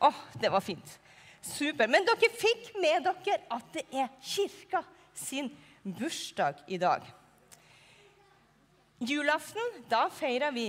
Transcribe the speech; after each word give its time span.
Åh, 0.00 0.20
det 0.40 0.48
var 0.52 0.60
fint. 0.64 0.98
Super. 1.40 1.88
Men 1.88 2.04
dere 2.08 2.30
fikk 2.36 2.72
med 2.80 3.04
dere 3.06 3.38
at 3.52 3.72
det 3.74 3.86
er 3.92 4.08
kirka 4.22 4.82
sin 5.16 5.50
bursdag 5.84 6.64
i 6.68 6.78
dag. 6.80 7.04
Julaften, 9.00 9.84
da 9.88 10.06
feirer 10.12 10.52
vi 10.52 10.68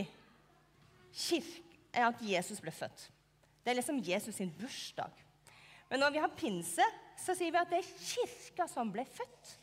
at 2.00 2.22
Jesus 2.24 2.62
ble 2.64 2.72
født. 2.72 3.10
Det 3.62 3.74
er 3.74 3.80
liksom 3.80 4.00
Jesus 4.04 4.38
sin 4.40 4.52
bursdag. 4.56 5.12
Men 5.90 6.00
når 6.00 6.14
vi 6.16 6.22
har 6.24 6.36
pinse, 6.36 6.86
så 7.20 7.36
sier 7.36 7.52
vi 7.52 7.60
at 7.60 7.72
det 7.72 7.82
er 7.82 7.92
kirka 8.00 8.68
som 8.72 8.92
ble 8.94 9.04
født. 9.06 9.58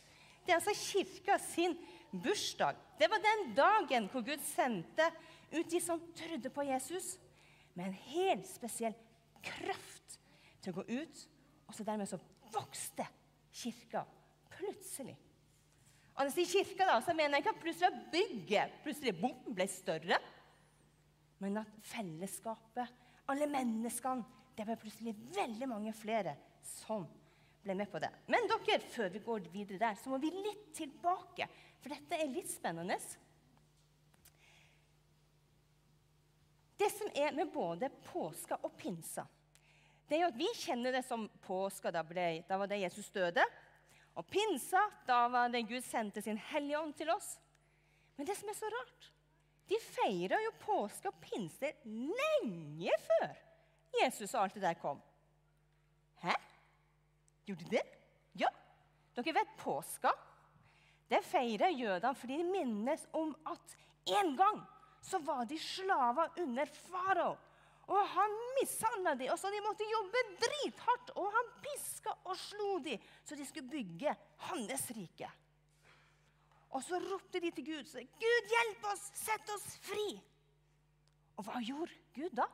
Det 0.44 0.52
er 0.52 0.60
altså 0.60 0.76
kirka 0.76 1.38
sin 1.40 1.76
bursdag. 2.12 2.76
Det 3.00 3.08
var 3.10 3.24
den 3.24 3.48
dagen 3.56 4.08
hvor 4.12 4.24
Gud 4.24 4.44
sendte 4.44 5.08
ut 5.52 5.70
de 5.70 5.80
som 5.80 6.00
trodde 6.16 6.52
på 6.52 6.66
Jesus, 6.68 7.16
med 7.74 7.88
en 7.88 7.98
helt 8.10 8.46
spesiell 8.48 8.96
kraft 9.44 10.18
til 10.62 10.72
å 10.72 10.80
gå 10.80 10.84
ut. 11.00 11.24
Og 11.68 11.76
så 11.76 11.84
dermed 11.86 12.08
så 12.08 12.20
vokste 12.52 13.06
kirka 13.52 14.04
plutselig. 14.54 15.16
Og 16.16 16.24
når 16.24 16.32
jeg 16.32 16.48
sier 16.48 16.64
kirka, 16.64 16.88
da, 16.88 16.96
så 17.04 17.14
mener 17.14 17.36
jeg 17.36 17.44
ikke 17.44 17.54
at 17.54 17.62
plutselig 17.62 18.06
bygget 18.14 18.80
plutselig 18.82 19.14
bomben 19.20 19.54
ble 19.54 19.68
større. 19.70 20.18
Men 21.38 21.60
at 21.60 21.76
fellesskapet, 21.86 22.96
alle 23.30 23.46
menneskene, 23.52 24.26
det 24.58 24.66
ble 24.66 24.74
plutselig 24.80 25.14
veldig 25.36 25.68
mange 25.70 25.92
flere 25.94 26.34
som 26.66 27.04
ble 27.62 27.76
med 27.78 27.90
på 27.92 28.00
det. 28.02 28.10
Men 28.26 28.48
dere, 28.50 28.80
før 28.90 29.12
vi 29.14 29.22
går 29.22 29.46
videre 29.52 29.78
der, 29.84 29.98
så 30.00 30.10
må 30.10 30.18
vi 30.22 30.32
litt 30.34 30.72
tilbake. 30.74 31.46
For 31.78 31.94
dette 31.94 32.18
er 32.18 32.32
litt 32.32 32.50
spennende. 32.50 32.98
Det 36.78 36.90
som 36.94 37.10
er 37.14 37.34
med 37.34 37.50
både 37.50 37.90
påska 38.06 38.60
og 38.62 38.76
pinsa, 38.78 39.26
det 40.08 40.16
er 40.16 40.22
jo 40.22 40.30
at 40.30 40.38
vi 40.40 40.48
kjenner 40.56 40.94
det 40.94 41.02
som 41.04 41.26
påska. 41.44 41.90
Da, 41.92 42.00
ble, 42.06 42.44
da 42.48 42.56
var 42.56 42.70
det 42.70 42.80
Jesus 42.80 43.10
døde. 43.12 43.42
Og 44.16 44.24
pinsa, 44.26 44.80
da 45.06 45.26
var 45.30 45.50
det 45.52 45.66
Gud 45.68 45.84
sendte 45.84 46.22
sin 46.24 46.38
Hellige 46.48 46.80
Ånd 46.80 46.94
til 46.96 47.10
oss. 47.12 47.34
Men 48.16 48.26
det 48.26 48.38
som 48.38 48.48
er 48.48 48.56
så 48.56 48.70
rart, 48.72 49.10
de 49.68 49.76
feira 49.84 50.38
jo 50.40 50.54
påske 50.62 51.10
og 51.10 51.20
pinse 51.20 51.74
lenge 51.84 52.96
før 53.04 53.36
Jesus 54.00 54.32
og 54.32 54.46
alt 54.46 54.56
det 54.56 54.64
der 54.64 54.80
kom. 54.80 55.02
Hæ? 56.22 56.32
Gjorde 57.46 57.68
de 57.68 57.76
det? 57.76 57.84
Ja. 58.40 58.48
Dere 59.18 59.36
vet 59.36 59.54
påska? 59.60 60.14
Det 61.08 61.20
feirer 61.24 61.72
jødene 61.72 62.16
fordi 62.16 62.40
de 62.40 62.48
minnes 62.48 63.04
om 63.16 63.36
at 63.48 63.76
en 64.18 64.34
gang 64.40 64.64
så 65.02 65.18
var 65.18 65.44
de 65.48 65.58
slaver 65.58 66.40
under 66.42 66.66
farao. 66.66 67.36
Og 67.88 68.08
han 68.12 68.34
mishandla 68.58 69.14
dem, 69.16 69.30
og 69.32 69.38
så 69.40 69.48
de 69.52 69.62
måtte 69.64 69.86
jobbe 69.88 70.22
drithardt. 70.42 71.12
Og 71.16 71.30
han 71.32 71.52
piska 71.64 72.12
og 72.28 72.36
slo 72.36 72.74
dem, 72.84 73.00
så 73.24 73.36
de 73.38 73.46
skulle 73.48 73.70
bygge 73.72 74.12
hans 74.50 74.90
rike. 74.96 75.30
Og 76.76 76.84
så 76.84 77.00
ropte 77.00 77.40
de 77.40 77.50
til 77.56 77.64
Gud 77.64 77.86
så, 77.88 78.02
'Gud, 78.04 78.50
hjelp 78.52 78.84
oss! 78.92 79.06
Sett 79.16 79.54
oss 79.54 79.64
fri!' 79.80 80.20
Og 81.38 81.46
hva 81.46 81.62
gjorde 81.64 81.94
Gud 82.12 82.34
da? 82.36 82.44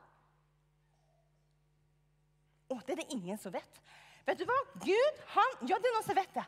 Å, 2.69 2.77
det 2.85 2.95
er 2.95 3.01
det 3.01 3.13
ingen 3.17 3.37
som 3.41 3.53
vet. 3.53 3.81
Vet 4.25 4.39
du 4.39 4.45
hva? 4.47 4.57
Gud, 4.81 5.19
han 5.35 5.57
Ja, 5.67 5.77
det 5.77 5.89
er 5.89 5.97
noen 5.97 6.07
som 6.07 6.17
vet 6.17 6.37
det. 6.37 6.45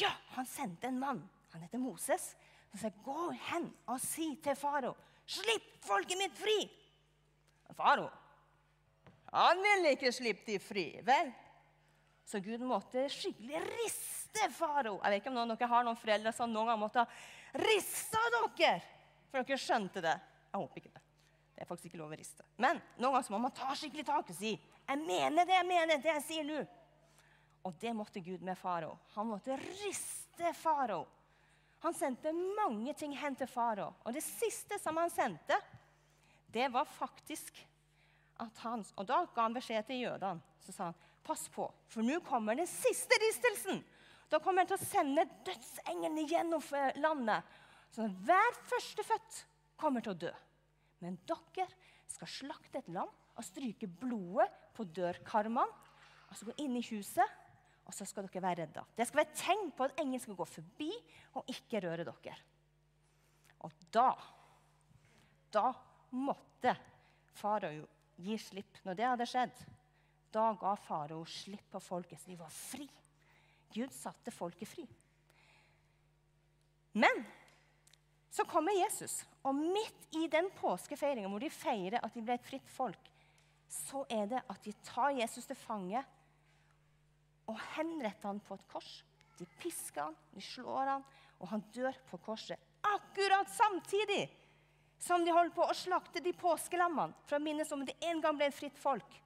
Ja, 0.00 0.10
han 0.34 0.48
sendte 0.48 0.88
en 0.88 0.98
mann. 0.98 1.20
Han 1.54 1.62
heter 1.62 1.78
Moses. 1.78 2.34
Han 2.74 2.80
sier, 2.80 2.92
'Gå 3.04 3.30
hen 3.48 3.70
og 3.86 4.00
si 4.02 4.34
til 4.42 4.56
farao, 4.58 4.96
slipp 5.26 5.68
folket 5.86 6.18
mitt 6.18 6.34
fri.' 6.34 6.66
Farao, 7.74 8.10
han 9.34 9.62
ville 9.62 9.94
ikke 9.96 10.12
slippe 10.14 10.46
de 10.46 10.58
fri. 10.62 10.84
Vel, 11.02 11.32
så 12.24 12.38
Gud 12.42 12.62
måtte 12.62 13.08
skikkelig 13.10 13.62
riste 13.66 14.46
farao. 14.54 15.00
Jeg 15.00 15.10
vet 15.10 15.22
ikke 15.22 15.32
om 15.32 15.38
noen 15.40 15.54
av 15.54 15.58
dere 15.58 15.70
har 15.72 15.86
noen 15.86 15.98
foreldre 15.98 16.32
som 16.36 16.52
noen 16.52 16.70
gang 16.70 16.78
måtte 16.78 17.06
riste 17.58 18.20
dere 18.36 18.76
for 19.30 19.42
dere 19.42 19.58
skjønte 19.58 20.04
det. 20.04 20.14
Jeg 20.52 20.60
håper 20.60 20.82
ikke 20.82 20.94
det. 20.94 21.02
Det 21.54 21.62
er 21.62 21.70
faktisk 21.70 21.90
ikke 21.90 21.98
lov 21.98 22.14
å 22.14 22.18
riste. 22.18 22.46
Men 22.62 22.78
noen 22.98 23.16
ganger 23.16 23.34
må 23.34 23.42
man 23.42 23.54
ta 23.54 23.74
skikkelig 23.74 24.06
tak 24.06 24.30
og 24.30 24.38
si 24.38 24.54
'Jeg 24.54 24.98
mener 24.98 25.44
det 25.44 25.54
jeg 25.54 25.66
mener, 25.66 25.98
det 25.98 26.14
jeg 26.14 26.22
sier 26.22 26.44
nå'. 26.44 26.66
Og 27.64 27.80
det 27.80 27.96
måtte 27.96 28.20
Gud 28.20 28.42
med 28.42 28.58
farao. 28.58 28.98
Han 29.14 29.26
måtte 29.26 29.56
riste 29.56 30.52
farao. 30.54 31.06
Han 31.84 31.94
sendte 31.96 32.32
mange 32.56 32.94
ting 32.96 33.12
hen 33.20 33.36
til 33.36 33.48
farao. 33.50 33.92
Og 34.04 34.16
det 34.16 34.24
siste 34.24 34.78
som 34.80 34.96
han 34.96 35.12
sendte, 35.12 35.58
det 36.54 36.70
var 36.72 36.88
faktisk 36.88 37.60
at 38.42 38.56
han 38.64 38.80
Og 38.98 39.06
da 39.06 39.20
ga 39.30 39.44
han 39.46 39.54
beskjed 39.54 39.86
til 39.86 40.00
jødene. 40.08 40.42
Så 40.64 40.72
sa 40.74 40.88
han 40.90 41.02
Pass 41.24 41.46
på, 41.48 41.64
for 41.88 42.04
nå 42.04 42.18
kommer 42.20 42.52
den 42.58 42.68
siste 42.68 43.16
ristelsen. 43.16 43.78
Da 44.28 44.36
kommer 44.42 44.60
han 44.60 44.68
til 44.68 44.76
å 44.76 44.84
sende 44.84 45.22
dødsengelen 45.46 46.26
gjennom 46.28 46.60
landet. 47.00 47.46
Så 47.94 48.04
hver 48.26 48.58
førstefødt 48.68 49.38
kommer 49.80 50.04
til 50.04 50.12
å 50.12 50.18
dø. 50.26 50.32
Men 51.00 51.16
dere 51.24 51.64
skal 52.12 52.28
slakte 52.28 52.82
et 52.82 52.90
lam 52.92 53.08
og 53.08 53.46
stryke 53.46 53.88
blodet 53.88 54.50
på 54.76 54.84
dørkarmene. 54.84 55.64
Og 56.28 56.36
så 56.36 56.50
gå 56.50 56.58
inn 56.60 56.76
i 56.76 56.84
huset, 56.90 57.40
og 57.84 57.94
så 57.94 58.06
skal 58.08 58.26
dere 58.26 58.42
være 58.42 58.64
redda. 58.64 58.84
Det 58.96 59.06
skal 59.06 59.20
være 59.20 59.30
et 59.30 59.40
tegn 59.40 59.70
på 59.76 59.86
at 59.86 60.00
engelen 60.00 60.22
skal 60.22 60.38
gå 60.38 60.46
forbi 60.48 60.90
og 61.36 61.50
ikke 61.52 61.82
røre 61.84 62.06
dere. 62.08 62.36
Og 63.64 63.84
da 63.92 64.12
Da 65.54 65.70
måtte 66.10 66.72
farao 67.38 67.84
gi 68.18 68.34
slipp. 68.38 68.80
Når 68.82 68.96
det 68.98 69.04
hadde 69.06 69.26
skjedd, 69.30 69.60
da 70.34 70.48
ga 70.58 70.72
farao 70.74 71.20
slipp 71.30 71.68
på 71.70 71.78
folket, 71.78 72.18
så 72.18 72.32
de 72.32 72.38
var 72.40 72.50
fri. 72.50 72.88
Gud 73.70 73.92
satte 73.94 74.34
folket 74.34 74.66
fri. 74.66 74.82
Men 76.98 77.22
så 78.34 78.42
kommer 78.50 78.74
Jesus, 78.74 79.20
og 79.46 79.54
midt 79.54 80.08
i 80.18 80.26
den 80.26 80.50
påskefeiringa 80.58 81.30
hvor 81.30 81.42
de 81.42 81.50
feirer 81.54 82.02
at 82.02 82.14
de 82.14 82.22
ble 82.22 82.34
et 82.34 82.46
fritt 82.48 82.70
folk, 82.74 83.10
så 83.70 84.02
er 84.10 84.26
det 84.30 84.42
at 84.42 84.66
de 84.66 84.74
tar 84.86 85.14
Jesus 85.14 85.46
til 85.46 85.58
fange 85.58 86.02
og 87.50 87.58
henretter 87.74 88.30
han 88.30 88.40
på 88.44 88.56
et 88.56 88.68
kors. 88.70 88.92
De 89.38 89.46
pisker 89.60 90.06
han, 90.06 90.16
de 90.32 90.42
slår 90.44 90.94
han, 90.94 91.04
og 91.42 91.50
han 91.50 91.64
dør 91.74 91.96
på 92.10 92.20
korset. 92.24 92.60
Akkurat 92.84 93.50
samtidig 93.50 94.28
som 95.02 95.24
de 95.24 95.32
holder 95.34 95.52
på 95.56 95.66
å 95.66 95.76
slakte 95.76 96.22
de 96.24 96.32
påskelammene 96.38 97.26
for 97.26 97.36
å 97.36 97.42
minnes 97.42 97.72
om 97.74 97.82
det 97.84 97.96
en 98.08 98.22
gang 98.24 98.38
ble 98.38 98.48
et 98.48 98.56
fritt 98.56 98.78
folk 98.80 99.20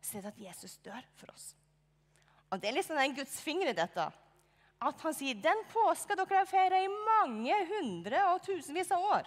så 0.00 0.18
er 0.18 0.24
det 0.24 0.34
at 0.34 0.44
Jesus 0.48 0.78
dør 0.84 1.06
for 1.18 1.32
oss. 1.32 1.52
Og 2.48 2.60
Det 2.60 2.70
er 2.70 2.78
liksom 2.78 2.98
en 2.98 3.16
Guds 3.16 3.40
finger 3.44 3.70
i 3.70 3.76
dette. 3.76 4.06
At 4.78 5.02
han 5.02 5.16
sier 5.16 5.40
den 5.42 5.64
påska 5.72 6.14
dere 6.16 6.38
har 6.38 6.48
feira 6.48 6.78
i 6.80 6.88
mange 6.88 7.56
hundre 7.72 8.22
og 8.30 8.44
tusenvis 8.46 8.92
av 8.94 9.02
år, 9.02 9.26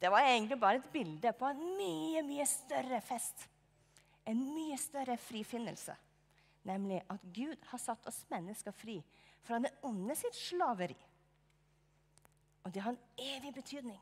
det 0.00 0.10
var 0.12 0.26
egentlig 0.28 0.58
bare 0.60 0.80
et 0.80 0.88
bilde 0.92 1.30
på 1.32 1.48
en 1.48 1.60
mye, 1.78 2.22
mye 2.24 2.44
større 2.48 2.98
fest. 3.04 3.46
En 4.28 4.42
mye 4.52 4.76
større 4.76 5.16
frifinnelse. 5.16 5.94
Nemlig 6.66 6.98
at 7.12 7.22
Gud 7.34 7.62
har 7.70 7.78
satt 7.78 8.06
oss 8.10 8.24
mennesker 8.32 8.74
fri 8.74 8.98
fra 9.46 9.60
det 9.62 9.70
onde 9.86 10.16
sitt 10.18 10.34
slaveri. 10.34 10.96
Og 12.66 12.72
det 12.74 12.82
har 12.82 12.94
en 12.94 13.26
evig 13.36 13.52
betydning. 13.54 13.98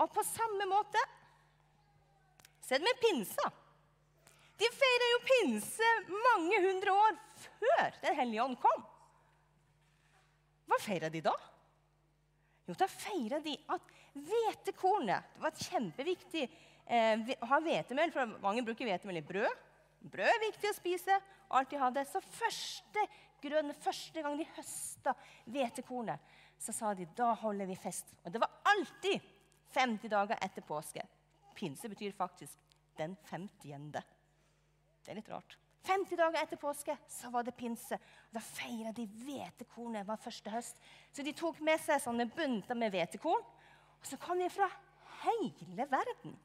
Og 0.00 0.10
på 0.10 0.24
samme 0.26 0.66
måte 0.66 1.02
så 2.64 2.74
er 2.74 2.82
det 2.82 2.88
med 2.88 3.02
pinsa. 3.02 3.46
De 4.60 4.68
feira 4.76 5.06
jo 5.12 5.20
pinse 5.28 5.92
mange 6.10 6.58
hundre 6.66 6.92
år 6.92 7.20
før 7.40 7.94
Den 8.02 8.16
hellige 8.18 8.42
ånd 8.44 8.58
kom. 8.60 8.82
Hva 10.68 10.78
feira 10.82 11.08
de 11.10 11.22
da? 11.24 11.32
Jo, 12.68 12.76
da 12.78 12.86
feira 12.90 13.40
de 13.42 13.56
at 13.74 13.88
hvetekornet 14.14 15.32
Det 15.34 15.42
var 15.42 15.56
kjempeviktig 15.64 16.44
eh, 16.44 17.32
å 17.40 17.48
ha 17.50 17.58
hvetemel, 17.64 18.12
for 18.14 18.36
mange 18.42 18.62
bruker 18.66 18.86
hvetemel 18.86 19.18
i 19.18 19.26
brød. 19.26 19.66
Brød 20.00 20.28
er 20.28 20.44
viktig 20.46 20.70
å 20.70 20.76
spise. 20.76 21.20
og 21.50 21.58
alt 21.58 21.70
de 21.70 21.78
hadde. 21.78 22.04
Så 22.06 22.20
første 22.20 23.06
grønn, 23.42 23.74
første 23.74 24.22
gang 24.22 24.38
de 24.38 24.46
høsta 24.56 25.14
hvetekornet, 25.46 26.18
så 26.58 26.72
sa 26.72 26.94
de 26.94 27.08
da 27.16 27.32
holder 27.34 27.66
vi 27.66 27.76
fest. 27.76 28.14
Og 28.24 28.32
det 28.32 28.40
var 28.40 28.52
alltid 28.64 29.20
50 29.74 30.08
dager 30.08 30.38
etter 30.42 30.62
påske. 30.62 31.02
Pinse 31.54 31.88
betyr 31.88 32.12
faktisk 32.16 32.76
den 32.98 33.16
50. 33.30 33.90
Det 33.90 35.10
er 35.10 35.18
litt 35.18 35.32
rart. 35.32 35.56
50 35.88 36.16
dager 36.16 36.42
etter 36.42 36.60
påske 36.60 36.94
så 37.08 37.30
var 37.32 37.46
det 37.46 37.56
pinse. 37.56 37.96
Da 38.30 38.42
feira 38.44 38.92
de 38.92 39.06
hvetekornet 39.24 40.06
var 40.06 40.20
første 40.20 40.52
høst. 40.52 40.80
Så 41.12 41.24
de 41.24 41.32
tok 41.36 41.60
med 41.64 41.80
seg 41.80 42.02
sånne 42.04 42.28
bunter 42.28 42.76
med 42.76 42.92
hvetekorn. 42.92 43.42
Og 44.00 44.08
så 44.08 44.18
kom 44.20 44.40
de 44.40 44.48
fra 44.52 44.68
hele 45.24 45.86
verden. 45.88 46.36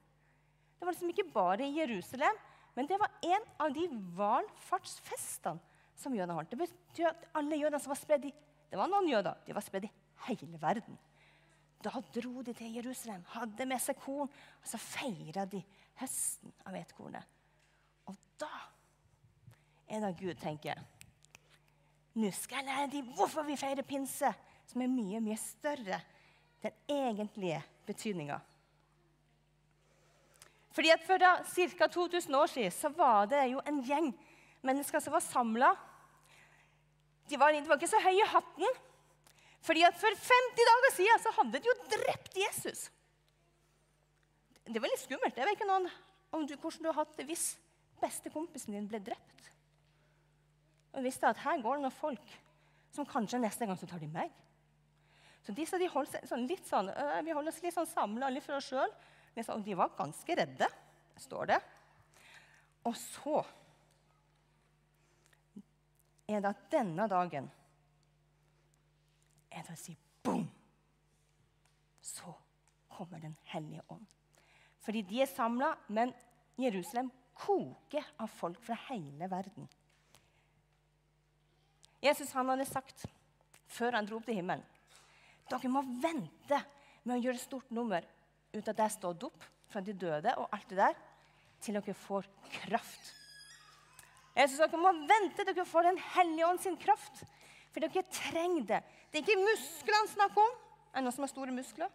Det 0.76 0.88
var 0.88 0.96
liksom 0.96 1.12
ikke 1.12 1.32
bare 1.34 1.68
i 1.68 1.76
Jerusalem, 1.80 2.40
men 2.76 2.88
det 2.88 3.00
var 3.00 3.12
en 3.24 3.46
av 3.64 3.74
de 3.74 3.86
valfartsfestene 4.18 5.74
som 5.96 6.16
jødene 6.16 6.36
holdt. 6.36 6.52
Det 6.52 6.60
betyr 6.60 7.10
at 7.12 7.28
alle 7.40 7.60
jødene 7.60 7.80
som 7.80 7.94
var 7.94 8.00
spredd 8.00 8.28
i 8.28 8.34
Det 8.66 8.80
var 8.80 8.90
noen 8.92 9.08
jøder, 9.08 9.38
de 9.46 9.54
var 9.56 9.64
spredd 9.64 9.86
i 9.88 9.92
hele 10.26 10.58
verden. 10.60 10.98
Da 11.86 11.92
dro 12.12 12.42
de 12.42 12.54
til 12.54 12.74
Jerusalem, 12.76 13.22
hadde 13.30 13.68
med 13.70 13.80
seg 13.80 14.00
korn, 14.02 14.28
og 14.28 14.68
så 14.68 14.80
feira 14.82 15.46
de 15.46 15.62
høsten 16.02 16.52
av 16.66 16.74
hvetekornet. 16.74 17.30
Og 18.10 18.18
da 18.42 18.50
er 19.88 20.02
det 20.02 20.18
Gud 20.20 20.42
tenker 20.42 20.82
Nå 22.16 22.32
skal 22.32 22.64
jeg 22.64 22.68
lære 22.70 22.92
dem 22.92 23.08
hvorfor 23.16 23.44
vi 23.44 23.58
feirer 23.60 23.84
pinse, 23.84 24.30
som 24.66 24.82
er 24.82 24.92
mye, 24.92 25.20
mye 25.22 25.38
større 25.40 26.00
den 26.64 26.72
egentlige 26.90 27.62
betydninga. 27.86 28.40
Fordi 30.76 30.92
at 30.92 31.04
For 31.08 31.22
ca. 31.80 31.88
2000 31.88 32.36
år 32.36 32.52
siden 32.52 32.72
så 32.72 32.92
var 32.92 33.30
det 33.32 33.46
jo 33.54 33.62
en 33.68 33.82
gjeng 33.86 34.12
mennesker 34.66 35.00
som 35.00 35.16
var 35.16 35.24
samla. 35.24 35.72
De, 37.30 37.40
var, 37.40 37.56
ikke 37.56 37.88
så 37.90 38.02
høye 38.04 38.20
i 38.20 38.28
hatten. 38.34 38.82
Fordi 39.66 39.86
at 39.88 39.96
For 39.98 40.12
50 40.12 40.70
dager 40.72 40.96
siden 40.98 41.24
så 41.24 41.34
hadde 41.40 41.62
de 41.62 41.72
jo 41.72 41.78
drept 41.96 42.36
Jesus. 42.38 42.90
Det 44.66 44.82
var 44.82 44.92
litt 44.92 45.04
skummelt. 45.06 45.38
Jeg 45.38 45.48
vet 45.48 45.58
ikke 45.58 45.70
noen, 45.70 45.88
om 46.36 46.44
du, 46.48 46.56
hvordan 46.58 46.84
du 46.84 46.90
har 46.92 47.00
hatt 47.04 47.16
det 47.18 47.28
hvis 47.30 47.54
bestekompisen 48.02 48.76
din 48.76 48.90
ble 48.90 49.00
drept. 49.00 49.52
Og 50.96 51.06
visste 51.06 51.30
at 51.30 51.40
her 51.44 51.62
går 51.64 51.78
det 51.78 51.86
noen 51.86 51.96
folk 51.96 52.36
som 52.96 53.08
kanskje 53.08 53.40
neste 53.44 53.68
gang 53.68 53.78
så 53.80 53.88
tar 53.88 54.02
de 54.02 54.10
meg. 54.12 54.32
Så 55.46 55.54
disse 55.54 55.78
de 55.78 55.88
holdt 55.92 56.12
seg 56.14 56.26
sånn, 56.28 56.48
litt 56.50 56.66
sånn, 56.66 56.90
Vi 57.24 57.34
holder 57.36 57.54
oss 57.54 57.62
litt 57.62 57.76
sånn 57.76 57.90
samla 57.90 58.32
litt 58.34 58.46
for 58.46 58.58
oss 58.58 58.72
sjøl. 58.72 58.92
Og 59.36 59.64
de 59.66 59.76
var 59.76 59.96
ganske 59.98 60.36
redde, 60.40 60.68
står 61.20 61.50
det. 61.52 61.60
Og 62.88 62.96
så 62.98 63.42
er 66.30 66.42
det 66.42 66.52
at 66.54 66.66
denne 66.72 67.08
dagen 67.12 67.50
er 69.52 69.66
det 69.66 69.76
å 69.76 69.80
si 69.80 69.96
boom! 70.26 70.46
Så 72.02 72.32
kommer 72.96 73.20
Den 73.20 73.36
hellige 73.52 73.84
ånd. 73.92 74.06
Fordi 74.86 75.02
de 75.04 75.20
er 75.22 75.28
samla, 75.28 75.74
men 75.88 76.14
Jerusalem 76.62 77.10
koker 77.36 78.06
av 78.22 78.32
folk 78.32 78.62
fra 78.64 78.78
hele 78.88 79.28
verden. 79.28 79.68
Jesus 82.06 82.32
han 82.38 82.54
hadde 82.54 82.68
sagt 82.70 83.04
før 83.68 83.98
han 83.98 84.08
dro 84.08 84.22
opp 84.22 84.30
til 84.30 84.38
himmelen 84.40 84.64
dere 85.50 85.70
må 85.70 85.84
vente 86.02 86.60
med 87.06 87.18
å 87.18 87.22
gjøre 87.22 87.42
stort 87.42 87.74
nummer 87.76 88.06
ut 88.56 88.72
at 88.72 88.80
jeg 88.80 88.86
er 88.86 88.96
stått 88.96 89.28
opp 89.28 89.46
fra 89.72 89.82
de 89.84 89.94
døde, 89.94 90.34
og 90.40 90.50
alt 90.56 90.70
det 90.72 90.80
der, 90.80 90.98
til 91.64 91.78
dere 91.78 91.96
får 91.98 92.28
kraft. 92.62 93.14
Jesus 94.36 94.60
dere 94.60 94.80
må 94.80 94.92
vente 95.08 95.40
til 95.40 95.48
dere 95.48 95.68
får 95.68 95.90
Den 95.90 96.02
hellige 96.16 96.48
ånd 96.48 96.62
sin 96.64 96.78
kraft. 96.80 97.24
For 97.72 97.84
dere 97.84 98.04
trenger 98.12 98.68
det. 98.72 98.82
Det 99.12 99.20
er 99.20 99.24
ikke 99.24 99.44
musklene 99.44 100.12
snakk 100.12 100.36
om. 100.40 100.58
Er 100.92 101.00
det 101.00 101.06
noen 101.08 101.16
som 101.16 101.26
har 101.26 101.32
store 101.32 101.56
muskler? 101.56 101.92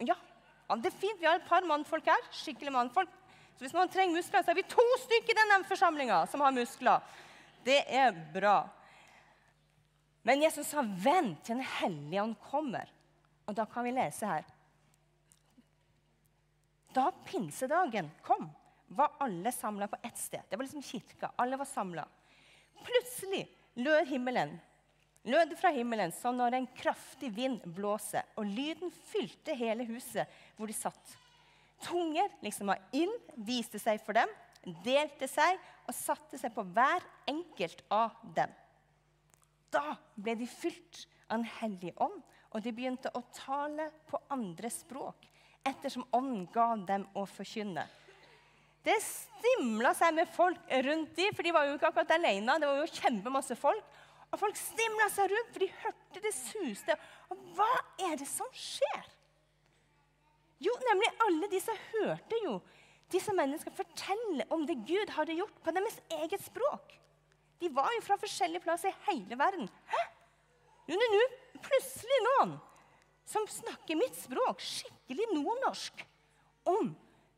Ja, 0.00 0.16
det 0.80 0.88
er 0.88 0.96
fint. 0.96 1.20
Vi 1.20 1.28
har 1.28 1.40
et 1.40 1.48
par 1.48 1.64
mannfolk 1.68 2.06
her. 2.08 2.28
skikkelig 2.32 2.72
mannfolk. 2.72 3.10
Så 3.56 3.66
hvis 3.66 3.74
noen 3.76 3.90
trenger 3.92 4.16
muskler, 4.16 4.44
så 4.44 4.52
har 4.52 4.56
vi 4.56 4.64
to 4.64 4.84
stykker 5.02 5.34
i 5.34 5.40
denne 5.40 5.58
forsamlinga 5.68 6.22
som 6.32 6.40
har 6.40 6.54
muskler. 6.56 7.02
Det 7.64 7.82
er 7.84 8.14
bra. 8.32 8.62
Men 10.24 10.42
Jesus 10.42 10.66
sa, 10.66 10.80
'Vent 10.80 11.44
til 11.44 11.56
Den 11.56 11.64
hellige 11.64 12.22
ånd 12.22 12.36
kommer'. 12.40 12.88
Og 13.50 13.56
da 13.58 13.66
kan 13.66 13.82
vi 13.82 13.92
lese 13.94 14.28
her. 14.30 14.46
Da 16.94 17.10
pinsedagen 17.26 18.10
kom, 18.22 18.46
var 18.90 19.16
alle 19.22 19.52
samla 19.54 19.88
på 19.90 19.98
ett 20.02 20.18
sted. 20.18 20.42
Det 20.48 20.56
var 20.56 20.66
liksom 20.66 20.82
kirka. 20.82 21.32
Alle 21.36 21.58
var 21.58 21.66
samla. 21.66 22.06
Plutselig 22.84 23.48
lød 23.74 24.06
himmelen. 24.06 24.54
Lød 25.22 25.56
fra 25.58 25.70
himmelen 25.74 26.12
som 26.16 26.38
når 26.38 26.56
en 26.56 26.68
kraftig 26.78 27.28
vind 27.36 27.66
blåser, 27.76 28.24
og 28.40 28.46
lyden 28.48 28.88
fylte 29.10 29.54
hele 29.54 29.84
huset 29.84 30.30
hvor 30.56 30.70
de 30.70 30.76
satt. 30.76 31.16
Tunger 31.84 32.30
liksom 32.44 32.72
av 32.72 32.96
ild 32.96 33.34
viste 33.36 33.78
seg 33.82 34.00
for 34.04 34.16
dem, 34.16 34.30
delte 34.84 35.28
seg 35.28 35.58
og 35.86 35.96
satte 35.96 36.40
seg 36.40 36.54
på 36.54 36.64
hver 36.72 37.04
enkelt 37.28 37.84
av 37.92 38.16
dem. 38.36 38.52
Da 39.70 39.94
ble 40.16 40.38
de 40.40 40.48
fylt 40.48 41.04
av 41.28 41.38
Den 41.40 41.44
hellige 41.60 41.94
ånd, 42.02 42.16
og 42.50 42.62
de 42.64 42.72
begynte 42.74 43.12
å 43.14 43.22
tale 43.34 43.90
på 44.10 44.18
andre 44.34 44.70
språk 44.72 45.28
ettersom 45.66 46.06
ånden 46.16 46.46
ga 46.52 46.72
dem 46.88 47.06
å 47.14 47.26
forkynne. 47.28 47.84
Det 48.80 48.96
stimla 49.04 49.92
seg 49.96 50.14
med 50.16 50.30
folk 50.32 50.60
rundt 50.86 51.12
dem, 51.18 51.34
for 51.36 51.44
de 51.44 51.52
var 51.52 51.68
jo 51.68 51.76
ikke 51.76 51.90
akkurat 51.90 52.14
alene. 52.16 52.56
Det 52.56 52.70
var 52.70 52.80
jo 52.80 52.92
kjempemasse 52.96 53.56
folk. 53.60 53.96
Og 54.30 54.38
folk 54.40 54.56
stimla 54.56 55.08
seg 55.12 55.28
rundt, 55.32 55.50
for 55.52 55.64
de 55.64 55.68
hørte 55.82 56.22
det 56.24 56.32
suste. 56.36 56.96
Og 57.28 57.42
hva 57.58 57.70
er 58.08 58.16
det 58.20 58.28
som 58.30 58.48
skjer? 58.56 59.08
Jo, 60.64 60.72
nemlig 60.88 61.10
alle 61.26 61.48
disse 61.52 61.74
hørte 61.90 62.40
jo 62.44 62.58
disse 63.10 63.32
menneskene 63.34 63.74
fortelle 63.74 64.46
om 64.54 64.62
det 64.68 64.76
Gud 64.86 65.12
hadde 65.16 65.34
gjort 65.34 65.56
på 65.64 65.72
deres 65.74 65.96
eget 66.20 66.44
språk. 66.44 66.92
De 67.60 67.68
var 67.74 67.90
jo 67.96 68.04
fra 68.06 68.16
forskjellige 68.20 68.64
plasser 68.64 68.92
i 68.92 69.00
hele 69.08 69.36
verden. 69.40 69.68
Hæ? 69.90 70.02
Nå, 70.90 70.96
nå, 70.98 71.08
nå, 71.14 71.58
plutselig 71.62 72.16
noen 72.26 72.56
som 73.30 73.44
snakker 73.46 73.94
mitt 73.94 74.16
språk, 74.18 74.58
skikkelig 74.58 75.28
nordnorsk, 75.36 76.00
om 76.66 76.90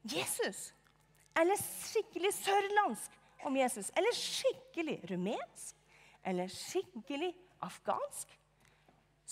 Jesus. 0.08 0.70
Eller 1.36 1.60
skikkelig 1.60 2.32
sørlandsk 2.36 3.18
om 3.44 3.56
Jesus. 3.56 3.90
Eller 3.96 4.16
skikkelig 4.16 4.98
rumensk. 5.10 5.76
Eller 6.24 6.48
skikkelig 6.48 7.32
afghansk. 7.60 8.32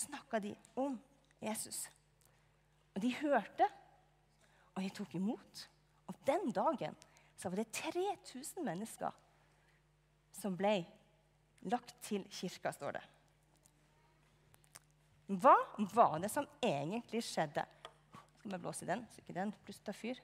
Snakka 0.05 0.40
de 0.44 0.55
om 0.81 0.99
Jesus. 1.40 1.87
Og 2.94 3.02
de 3.05 3.14
hørte, 3.20 3.69
og 4.75 4.82
de 4.84 4.93
tok 4.94 5.14
imot. 5.16 5.64
Og 6.11 6.20
den 6.26 6.52
dagen 6.52 6.96
så 7.37 7.49
var 7.49 7.62
det 7.62 7.73
3000 7.73 8.64
mennesker 8.64 9.16
som 10.40 10.56
ble 10.56 10.82
lagt 11.73 11.96
til 12.05 12.25
kirka, 12.32 12.73
står 12.73 12.99
det. 12.99 13.02
Hva 15.30 15.54
var 15.94 16.18
det 16.22 16.30
som 16.32 16.48
egentlig 16.62 17.22
skjedde? 17.22 17.62
Skal 18.40 18.54
vi 18.54 18.58
blåse 18.58 18.84
i 18.84 18.88
den, 18.88 19.04
så 19.12 19.22
ikke 19.22 19.36
den 19.36 19.52
plutselig 19.66 19.94
fyr? 19.94 20.22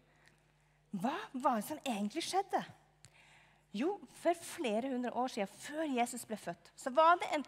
Hva 0.96 1.14
var 1.36 1.60
det 1.60 1.68
som 1.68 1.82
egentlig 1.84 2.24
skjedde? 2.26 2.62
Jo, 3.76 3.92
for 4.22 4.38
flere 4.56 4.88
hundre 4.88 5.12
år 5.12 5.30
siden, 5.30 5.52
før 5.60 5.84
Jesus 5.98 6.24
ble 6.26 6.38
født, 6.40 6.72
så 6.78 6.90
var 6.96 7.20
det 7.20 7.28
en 7.36 7.44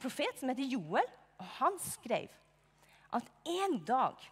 profet 0.00 0.38
som 0.38 0.52
heter 0.52 0.70
Joel, 0.76 1.08
og 1.42 1.50
han 1.58 1.76
skrev 1.82 2.32
at 3.14 3.28
en 3.50 3.80
dag 3.86 4.30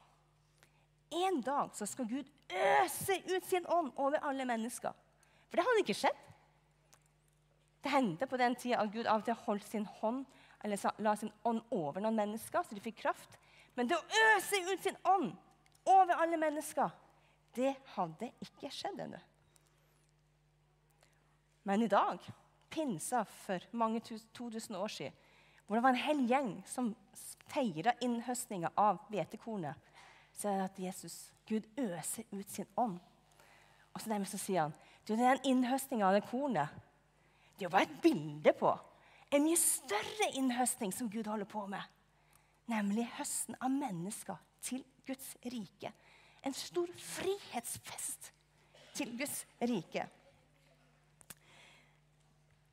en 1.12 1.40
dag 1.40 1.74
så 1.76 1.86
skal 1.86 2.08
Gud 2.08 2.28
øse 2.52 3.16
ut 3.36 3.46
sin 3.46 3.66
ånd 3.68 3.92
over 3.96 4.22
alle 4.24 4.44
mennesker. 4.48 4.92
For 5.48 5.58
det 5.58 5.66
hadde 5.66 5.82
ikke 5.84 5.98
skjedd. 5.98 6.20
Det 7.82 7.92
hendte 7.92 8.28
på 8.30 8.38
den 8.40 8.56
tida 8.56 8.80
at 8.80 8.92
Gud 8.94 9.04
av 9.04 9.20
og 9.20 9.26
til 9.26 9.40
holdt 9.46 9.66
sin 9.68 9.86
hånd 10.00 10.22
eller 10.62 11.02
la 11.02 11.14
sin 11.16 11.32
ånd 11.42 11.62
over 11.70 12.02
noen 12.02 12.16
mennesker, 12.16 12.62
så 12.62 12.74
de 12.74 12.82
fikk 12.82 13.00
kraft. 13.02 13.38
Men 13.74 13.88
det 13.88 13.98
å 13.98 14.20
øse 14.34 14.60
ut 14.68 14.84
sin 14.84 14.98
ånd 15.08 15.32
over 15.88 16.20
alle 16.22 16.38
mennesker, 16.40 16.92
det 17.56 17.74
hadde 17.96 18.30
ikke 18.44 18.70
skjedd 18.72 19.00
ennå. 19.04 19.20
Men 21.68 21.82
i 21.84 21.90
dag, 21.90 22.22
pinsa 22.72 23.22
for 23.44 23.62
mange 23.76 24.00
2000 24.02 24.76
år 24.76 24.90
siden, 24.90 25.18
hvor 25.66 25.78
det 25.78 25.84
var 25.84 25.94
en 25.94 26.04
hel 26.04 26.22
gjeng 26.28 26.52
som 26.66 26.90
feira 27.52 27.94
innhøstninga 28.02 28.72
av 28.76 29.02
hvetekornet, 29.12 29.90
så 30.34 30.48
er 30.48 30.58
det 30.58 30.70
at 30.70 30.80
Jesus, 30.86 31.16
Gud 31.48 31.66
øser 31.78 32.26
ut 32.32 32.50
sin 32.50 32.68
ånd. 32.76 32.98
Og 33.92 34.00
så 34.00 34.10
dermed 34.10 34.30
så 34.30 34.40
sier 34.40 34.66
han 34.66 34.74
du, 35.02 35.14
det 35.16 35.26
er 35.26 35.36
en 35.36 35.50
innhøstning 35.50 36.02
av 36.06 36.14
det 36.14 36.22
kornet 36.30 36.70
det 37.62 37.66
er 37.66 37.70
jo 37.70 37.74
bare 37.76 37.86
et 37.86 38.02
bilde 38.02 38.52
på 38.58 38.70
en 39.32 39.44
mye 39.46 39.58
større 39.58 40.28
innhøstning 40.36 40.92
som 40.94 41.08
Gud 41.10 41.28
holder 41.30 41.48
på 41.48 41.64
med. 41.70 41.82
Nemlig 42.70 43.06
høsten 43.16 43.56
av 43.60 43.72
mennesker 43.72 44.38
til 44.62 44.84
Guds 45.08 45.32
rike. 45.44 45.92
En 46.44 46.54
stor 46.56 46.90
frihetsfest 46.98 48.32
til 48.96 49.14
Guds 49.18 49.42
rike. 49.62 50.04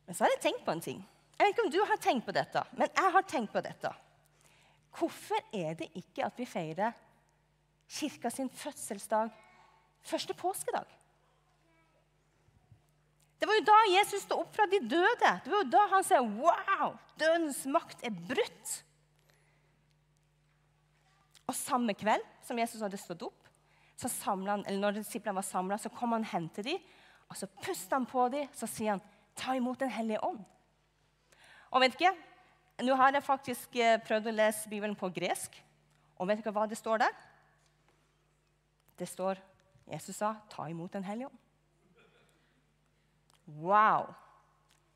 Men 0.05 0.17
så 0.17 0.25
har 0.25 0.33
jeg 0.35 0.43
tenkt 0.47 0.65
på 0.65 0.73
en 0.73 0.83
ting. 0.83 1.01
Jeg 1.37 1.45
vet 1.45 1.53
ikke 1.53 1.65
om 1.67 1.73
du 1.73 1.79
har 1.87 2.01
tenkt 2.03 2.25
på 2.27 2.35
dette, 2.35 2.63
men 2.75 2.89
jeg 2.91 3.13
har 3.15 3.27
tenkt 3.29 3.53
på 3.53 3.61
dette. 3.63 3.91
Hvorfor 4.99 5.39
er 5.55 5.77
det 5.79 5.91
ikke 5.95 6.25
at 6.25 6.39
vi 6.39 6.47
feirer 6.49 6.97
kirka 7.89 8.31
sin 8.33 8.49
fødselsdag 8.49 9.29
første 10.03 10.35
påskedag? 10.35 10.98
Det 13.39 13.47
var 13.47 13.55
jo 13.55 13.65
da 13.69 13.77
Jesus 13.93 14.25
sto 14.25 14.41
opp 14.41 14.51
fra 14.55 14.67
de 14.67 14.81
døde. 14.83 15.31
Det 15.43 15.51
var 15.51 15.63
jo 15.63 15.71
da 15.71 15.83
han 15.93 16.05
sa 16.05 16.19
wow, 16.19 16.95
dødens 17.19 17.63
makt 17.71 18.03
er 18.03 18.11
brutt. 18.11 18.73
Og 21.47 21.55
samme 21.55 21.95
kveld 21.97 22.25
som 22.45 22.59
Jesus 22.59 22.83
hadde 22.83 22.99
stått 22.99 23.23
opp, 23.25 23.47
så 23.99 24.09
han, 24.27 24.45
eller 24.47 24.79
når 24.79 24.99
disiplene 24.99 25.39
var 25.39 25.47
samla, 25.47 25.79
så 25.79 25.91
kom 25.91 26.13
han 26.15 26.27
hen 26.27 26.47
til 26.55 26.67
dem, 26.67 26.83
og 27.29 27.35
så 27.35 27.49
pustet 27.59 27.95
han 27.95 28.07
på 28.07 28.27
dem, 28.31 28.47
så 28.55 28.67
sier 28.67 28.95
han, 28.95 29.01
'Ta 29.35 29.55
imot 29.55 29.79
Den 29.79 29.89
hellige 29.89 30.19
ånd'. 30.19 30.43
Og 31.71 31.81
vet 31.81 31.95
ikke, 31.95 32.15
Nå 32.79 32.95
har 32.95 33.11
jeg 33.11 33.23
faktisk 33.23 33.75
eh, 33.75 33.97
prøvd 33.99 34.29
å 34.31 34.31
lese 34.31 34.69
Bibelen 34.71 34.95
på 34.95 35.09
gresk. 35.11 35.57
Og 36.15 36.29
vet 36.29 36.39
dere 36.39 36.53
hva 36.55 36.63
det 36.69 36.77
står 36.79 37.01
der? 37.03 37.15
Det 38.95 39.07
står 39.07 39.39
Jesus 39.89 40.15
sa, 40.15 40.35
'Ta 40.47 40.69
imot 40.69 40.93
Den 40.93 41.03
hellige 41.03 41.27
ånd'. 41.27 41.48
Wow! 43.57 44.13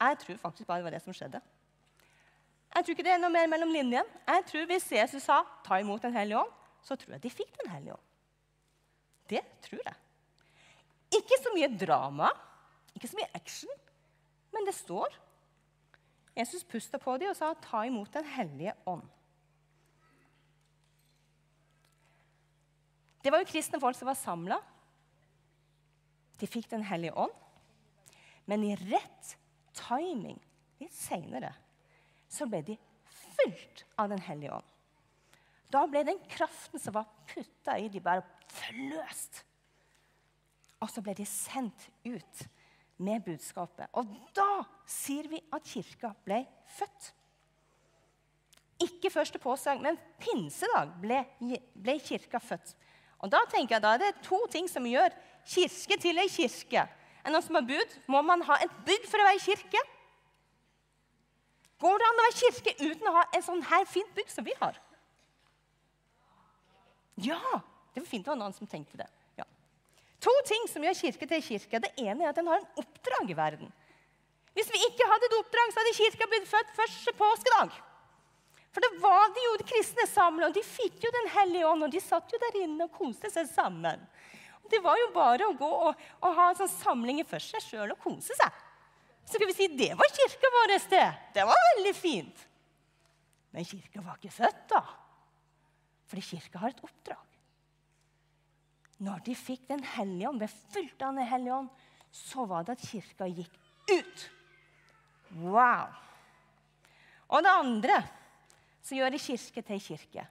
Jeg 0.03 0.17
tror 0.19 0.37
faktisk 0.37 0.67
bare 0.67 0.77
det 0.77 0.83
var 0.83 0.95
det 0.95 1.01
som 1.01 1.15
skjedde. 1.15 1.41
Jeg 2.75 2.85
tror 2.85 2.95
ikke 2.95 3.05
det 3.05 3.13
er 3.13 3.21
noe 3.21 3.33
mer 3.33 3.49
mellom 3.49 3.71
linjene. 3.71 4.03
Jeg 4.27 4.45
tror 4.49 4.65
Hvis 4.65 4.91
Jesus 4.91 5.23
sa 5.23 5.43
'ta 5.63 5.79
imot 5.79 6.01
Den 6.01 6.13
hellige 6.13 6.39
ånd', 6.39 6.53
så 6.83 6.95
tror 6.95 7.13
jeg 7.13 7.23
de 7.23 7.29
fikk 7.29 7.57
Den 7.63 7.71
hellige 7.71 7.93
ånd. 7.93 8.07
Det 9.29 9.41
tror 9.61 9.81
jeg. 9.85 9.95
Ikke 11.13 11.37
så 11.43 11.49
mye 11.55 11.77
drama, 11.85 12.29
ikke 12.95 13.07
så 13.07 13.15
mye 13.15 13.29
action, 13.33 13.69
men 14.53 14.65
det 14.65 14.75
står. 14.75 15.07
Jesus 16.35 16.63
pusta 16.63 16.97
på 16.97 17.17
dem 17.17 17.29
og 17.29 17.35
sa 17.35 17.53
'ta 17.53 17.83
imot 17.85 18.13
Den 18.13 18.25
hellige 18.25 18.73
ånd'. 18.87 19.09
Det 23.23 23.31
var 23.31 23.39
jo 23.39 23.45
kristne 23.45 23.79
folk 23.79 23.95
som 23.95 24.05
var 24.05 24.13
samla. 24.13 24.57
De 26.39 26.47
fikk 26.47 26.71
Den 26.71 26.83
hellige 26.83 27.17
ånd. 27.17 27.31
Men 28.49 28.63
i 28.67 28.75
rett 28.75 29.35
timing 29.77 30.39
litt 30.81 30.95
seinere 30.95 31.53
så 32.33 32.47
ble 32.49 32.63
de 32.65 32.77
fylt 33.37 33.85
av 33.99 34.09
Den 34.11 34.21
hellige 34.25 34.55
ånd. 34.57 34.69
Da 35.73 35.85
ble 35.89 36.03
den 36.05 36.19
kraften 36.29 36.81
som 36.81 36.93
var 36.97 37.09
putta 37.29 37.79
i 37.81 37.89
de 37.89 38.01
bare 38.03 38.25
forløst. 38.53 39.41
Og 40.83 40.91
så 40.91 41.01
ble 41.01 41.15
de 41.17 41.25
sendt 41.29 41.87
ut 42.05 42.43
med 43.01 43.23
budskapet. 43.25 43.89
Og 43.97 44.09
da 44.35 44.63
sier 44.89 45.29
vi 45.31 45.39
at 45.53 45.65
kirka 45.65 46.13
ble 46.25 46.43
født. 46.77 47.09
Ikke 48.83 49.11
første 49.13 49.39
påsdag, 49.39 49.81
men 49.81 49.97
pinsedag 50.21 50.91
ble, 51.01 51.21
ble 51.73 51.97
kirka 52.03 52.41
født. 52.43 52.75
Og 53.23 53.31
Da 53.31 53.39
tenker 53.47 53.77
jeg 53.77 53.83
da, 53.85 53.93
det 53.97 54.09
er 54.11 54.23
to 54.25 54.41
ting 54.51 54.67
som 54.67 54.83
gjør 54.85 55.13
kirke 55.47 55.97
til 56.01 56.19
ei 56.19 56.27
kirke. 56.27 56.83
Er 57.23 57.37
oss 57.37 57.47
som 57.47 57.55
har 57.55 57.67
bud? 57.67 57.97
Må 58.11 58.21
man 58.25 58.43
ha 58.47 58.57
et 58.63 58.79
bygg 58.87 59.05
for 59.07 59.21
å 59.21 59.27
være 59.29 59.43
kirke? 59.43 59.83
Går 61.83 61.99
det 61.99 62.07
an 62.07 62.19
å 62.19 62.25
være 62.25 62.39
kirke 62.39 62.73
uten 62.79 63.09
å 63.09 63.15
ha 63.17 63.23
en 63.35 63.45
sånn 63.45 63.63
her 63.67 63.85
fint 63.89 64.11
bygg 64.15 64.31
som 64.31 64.45
vi 64.47 64.55
har? 64.59 64.79
Ja! 67.23 67.39
Det 67.93 68.01
var 68.01 68.09
fint 68.09 68.25
det 68.25 68.31
var 68.31 68.39
noen 68.39 68.55
som 68.55 68.67
tenkte 68.69 68.97
det. 68.97 69.07
Ja. 69.37 69.45
To 70.25 70.33
ting 70.49 70.67
som 70.71 70.83
gjør 70.83 70.97
kirke 70.97 71.27
til 71.29 71.43
kirke. 71.45 71.81
Det 71.83 71.91
ene 72.01 72.25
er 72.25 72.31
at 72.31 72.39
den 72.39 72.49
har 72.49 72.61
en 72.61 72.81
oppdrag 72.81 73.31
i 73.31 73.37
verden. 73.37 73.73
Hvis 74.57 74.69
vi 74.69 74.81
ikke 74.87 75.07
hadde 75.09 75.29
et 75.29 75.35
oppdrag, 75.37 75.73
så 75.73 75.81
hadde 75.81 75.97
kirka 75.97 76.29
blitt 76.29 76.49
født 76.49 76.73
første 76.77 77.13
påskedag. 77.17 77.75
For 78.73 78.81
det 78.81 78.91
var 79.01 79.29
de 79.33 79.45
jo 79.45 79.53
de 79.61 79.67
kristne 79.69 80.05
samla, 80.09 80.49
og 80.49 80.55
de 80.57 80.63
fikk 80.65 81.03
jo 81.05 81.11
Den 81.13 81.29
hellige 81.35 81.67
ånd, 81.69 81.85
og 81.85 81.93
de 81.93 82.01
satt 82.01 82.31
jo 82.33 82.39
der 82.41 82.63
inne 82.63 82.87
og 82.87 82.95
koste 82.97 83.29
seg 83.33 83.49
sammen. 83.51 84.01
Det 84.71 84.79
var 84.83 84.97
jo 84.99 85.09
bare 85.15 85.47
å 85.47 85.55
gå 85.57 85.69
og, 85.89 86.05
og 86.23 86.37
ha 86.37 86.49
en 86.49 86.59
sånn 86.61 86.71
samling 86.71 87.19
for 87.27 87.43
seg 87.43 87.63
sjøl 87.63 87.93
og 87.93 87.99
kose 88.03 88.35
seg. 88.37 88.61
Så 89.27 89.39
kan 89.39 89.49
vi 89.49 89.55
si 89.55 89.67
det 89.71 89.91
var 89.99 90.11
kirka 90.15 90.51
vår 90.57 90.75
sted. 90.83 91.21
Det 91.35 91.45
var 91.47 91.67
veldig 91.69 91.93
fint. 91.95 92.45
Men 93.53 93.67
kirka 93.67 94.01
var 94.03 94.17
ikke 94.17 94.33
født 94.33 94.65
da. 94.73 94.81
Fordi 96.09 96.25
kirka 96.25 96.61
har 96.63 96.73
et 96.73 96.83
oppdrag. 96.83 97.29
Når 99.03 99.23
de 99.25 99.35
fikk 99.35 99.67
Den 99.67 99.83
hellige 99.83 100.29
ånd, 100.29 100.39
ble 100.39 100.47
fulgt 100.47 101.01
av 101.01 101.17
Den 101.17 101.27
hellige 101.27 101.55
ånd, 101.55 101.69
så 102.13 102.45
var 102.45 102.63
det 102.63 102.77
at 102.77 102.87
kirka 102.87 103.27
gikk 103.27 103.55
ut. 103.89 104.25
Wow! 105.41 105.89
Og 107.33 107.41
det 107.41 107.51
andre 107.51 107.97
som 108.83 108.97
gjør 108.97 109.15
en 109.15 109.23
kirke 109.25 109.63
til 109.65 109.81
kirke, 109.81 110.27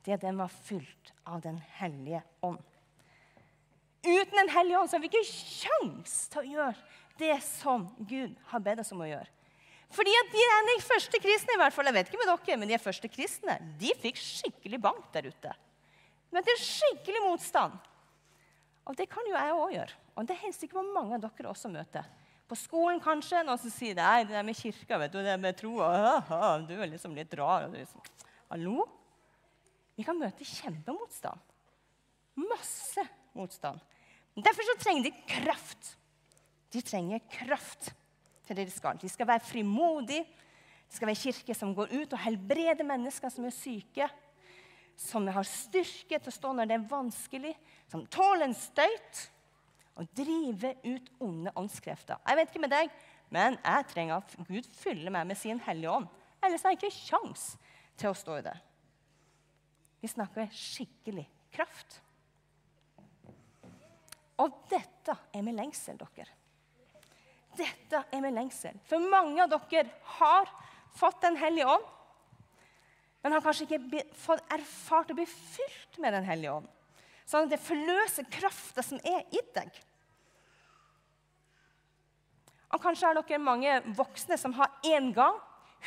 det 0.00 0.12
er 0.12 0.18
at 0.18 0.24
den 0.24 0.40
var 0.40 0.50
fylt 0.50 1.12
av 1.28 1.42
Den 1.44 1.60
hellige 1.78 2.22
ånd. 2.42 2.69
Uten 4.00 4.36
Den 4.36 4.48
hellige 4.48 4.78
ånd 4.80 4.90
så 4.90 4.96
har 4.96 5.04
vi 5.04 5.10
ikke 5.10 5.26
sjans 5.28 6.14
til 6.32 6.40
å 6.42 6.48
gjøre 6.54 6.76
det 7.20 7.36
som 7.44 7.84
Gud 8.08 8.32
har 8.48 8.62
bedt 8.64 8.80
oss 8.80 8.92
om 8.94 9.02
å 9.04 9.08
gjøre. 9.08 9.28
Fordi 9.90 10.12
at 10.14 10.30
de, 10.32 10.44
de 10.68 10.76
første 10.86 11.18
kristne, 11.20 11.56
i 11.56 11.60
hvert 11.60 11.74
fall, 11.74 11.88
jeg 11.90 11.96
vet 11.96 12.08
ikke 12.08 12.20
med 12.20 12.30
dere, 12.30 12.58
men 12.62 12.70
de 12.70 12.78
første 12.80 13.10
kristne, 13.10 13.56
de 13.80 13.90
fikk 13.98 14.20
skikkelig 14.22 14.78
bank 14.82 15.10
der 15.12 15.26
ute. 15.28 15.52
Men 16.30 16.46
det 16.46 16.54
er 16.54 16.62
skikkelig 16.62 17.24
motstand. 17.26 17.74
Og 18.86 18.96
det 18.96 19.08
kan 19.10 19.26
jo 19.26 19.34
jeg 19.34 19.56
òg 19.56 19.74
gjøre. 19.74 19.98
Og 20.14 20.28
det 20.28 20.36
er 20.36 20.44
helt 20.44 20.56
sikkert 20.56 20.94
mange 20.94 21.18
av 21.18 21.26
dere 21.26 21.50
også 21.50 21.70
møter. 21.72 22.06
På 22.50 22.58
skolen 22.58 23.02
kanskje, 23.02 23.42
noen 23.46 23.60
som 23.62 23.70
sier 23.70 23.98
nei, 23.98 24.24
det 24.26 24.34
der 24.34 24.46
med 24.46 24.58
kirka, 24.58 24.98
vet 24.98 25.12
du, 25.12 25.20
det 25.22 25.36
med 25.42 25.58
tro 25.58 25.76
Du 26.66 26.74
er 26.74 26.90
liksom 26.90 27.14
litt 27.14 27.34
rar. 27.38 27.68
Liksom. 27.70 28.02
Hallo? 28.50 28.86
Vi 29.98 30.06
kan 30.06 30.18
møte 30.18 30.46
kjempemotstand. 30.46 31.42
Masse 32.40 33.04
motstand. 33.36 33.80
Derfor 34.36 34.66
så 34.66 34.76
trenger 34.80 35.08
de 35.08 35.12
kraft. 35.28 35.96
De 36.72 36.82
trenger 36.86 37.22
kraft 37.32 37.90
til 38.46 38.56
det 38.56 38.68
de 38.68 38.74
skal. 38.74 38.98
De 39.00 39.08
skal 39.10 39.28
være 39.28 39.44
frimodige. 39.44 40.26
Det 40.86 40.98
skal 40.98 41.10
være 41.10 41.22
kirke 41.22 41.54
som 41.54 41.74
går 41.74 41.92
ut 41.94 42.14
og 42.14 42.22
helbreder 42.24 42.86
mennesker 42.86 43.32
som 43.32 43.46
er 43.46 43.54
syke. 43.54 44.08
Som 44.96 45.26
har 45.32 45.46
styrke 45.46 46.18
til 46.18 46.32
å 46.32 46.34
stå 46.34 46.54
når 46.54 46.70
det 46.70 46.78
er 46.78 46.88
vanskelig. 46.90 47.54
Som 47.90 48.06
tåler 48.10 48.48
en 48.48 48.56
støyt. 48.56 49.26
Og 50.00 50.08
drive 50.16 50.74
ut 50.86 51.10
onde 51.20 51.52
åndskrefter. 51.58 52.22
Jeg 52.26 52.38
vet 52.38 52.52
ikke 52.52 52.62
med 52.62 52.72
deg, 52.72 52.92
men 53.34 53.58
jeg 53.58 53.88
trenger 53.90 54.22
at 54.22 54.36
Gud 54.48 54.68
fyller 54.78 55.12
meg 55.12 55.26
med 55.28 55.36
sin 55.36 55.60
Hellige 55.60 55.92
Ånd. 55.92 56.06
Ellers 56.40 56.62
har 56.64 56.72
jeg 56.72 56.80
ikke 56.80 56.94
sjans 56.94 57.42
til 58.00 58.08
å 58.08 58.16
stå 58.16 58.38
i 58.38 58.44
det. 58.46 58.54
Vi 60.00 60.08
snakker 60.08 60.48
skikkelig 60.56 61.26
kraft. 61.52 61.98
Og 64.40 64.54
dette 64.70 65.16
er 65.34 65.44
med 65.44 65.56
lengsel, 65.58 65.98
dere. 66.00 66.28
Dette 67.58 68.02
er 68.12 68.22
med 68.22 68.34
lengsel. 68.36 68.76
For 68.88 69.02
mange 69.12 69.42
av 69.44 69.52
dere 69.52 69.90
har 70.18 70.50
fått 70.96 71.20
Den 71.22 71.36
hellige 71.38 71.68
ånd, 71.70 71.84
men 73.22 73.34
har 73.36 73.44
kanskje 73.44 73.66
ikke 73.66 74.04
fått 74.16 74.42
erfart 74.50 75.10
å 75.12 75.16
bli 75.18 75.26
fylt 75.28 75.98
med 76.00 76.16
Den 76.16 76.26
hellige 76.26 76.56
ånd. 76.56 76.70
Sånn 77.28 77.46
at 77.46 77.52
det 77.52 77.62
forløser 77.62 78.26
krafta 78.32 78.82
som 78.82 78.98
er 79.06 79.22
i 79.30 79.42
deg. 79.54 79.70
Og 82.70 82.82
Kanskje 82.82 83.10
har 83.10 83.18
dere 83.18 83.42
mange 83.42 83.76
voksne 83.98 84.38
som 84.40 84.54
har 84.56 84.72
en 84.94 85.12
gang 85.14 85.38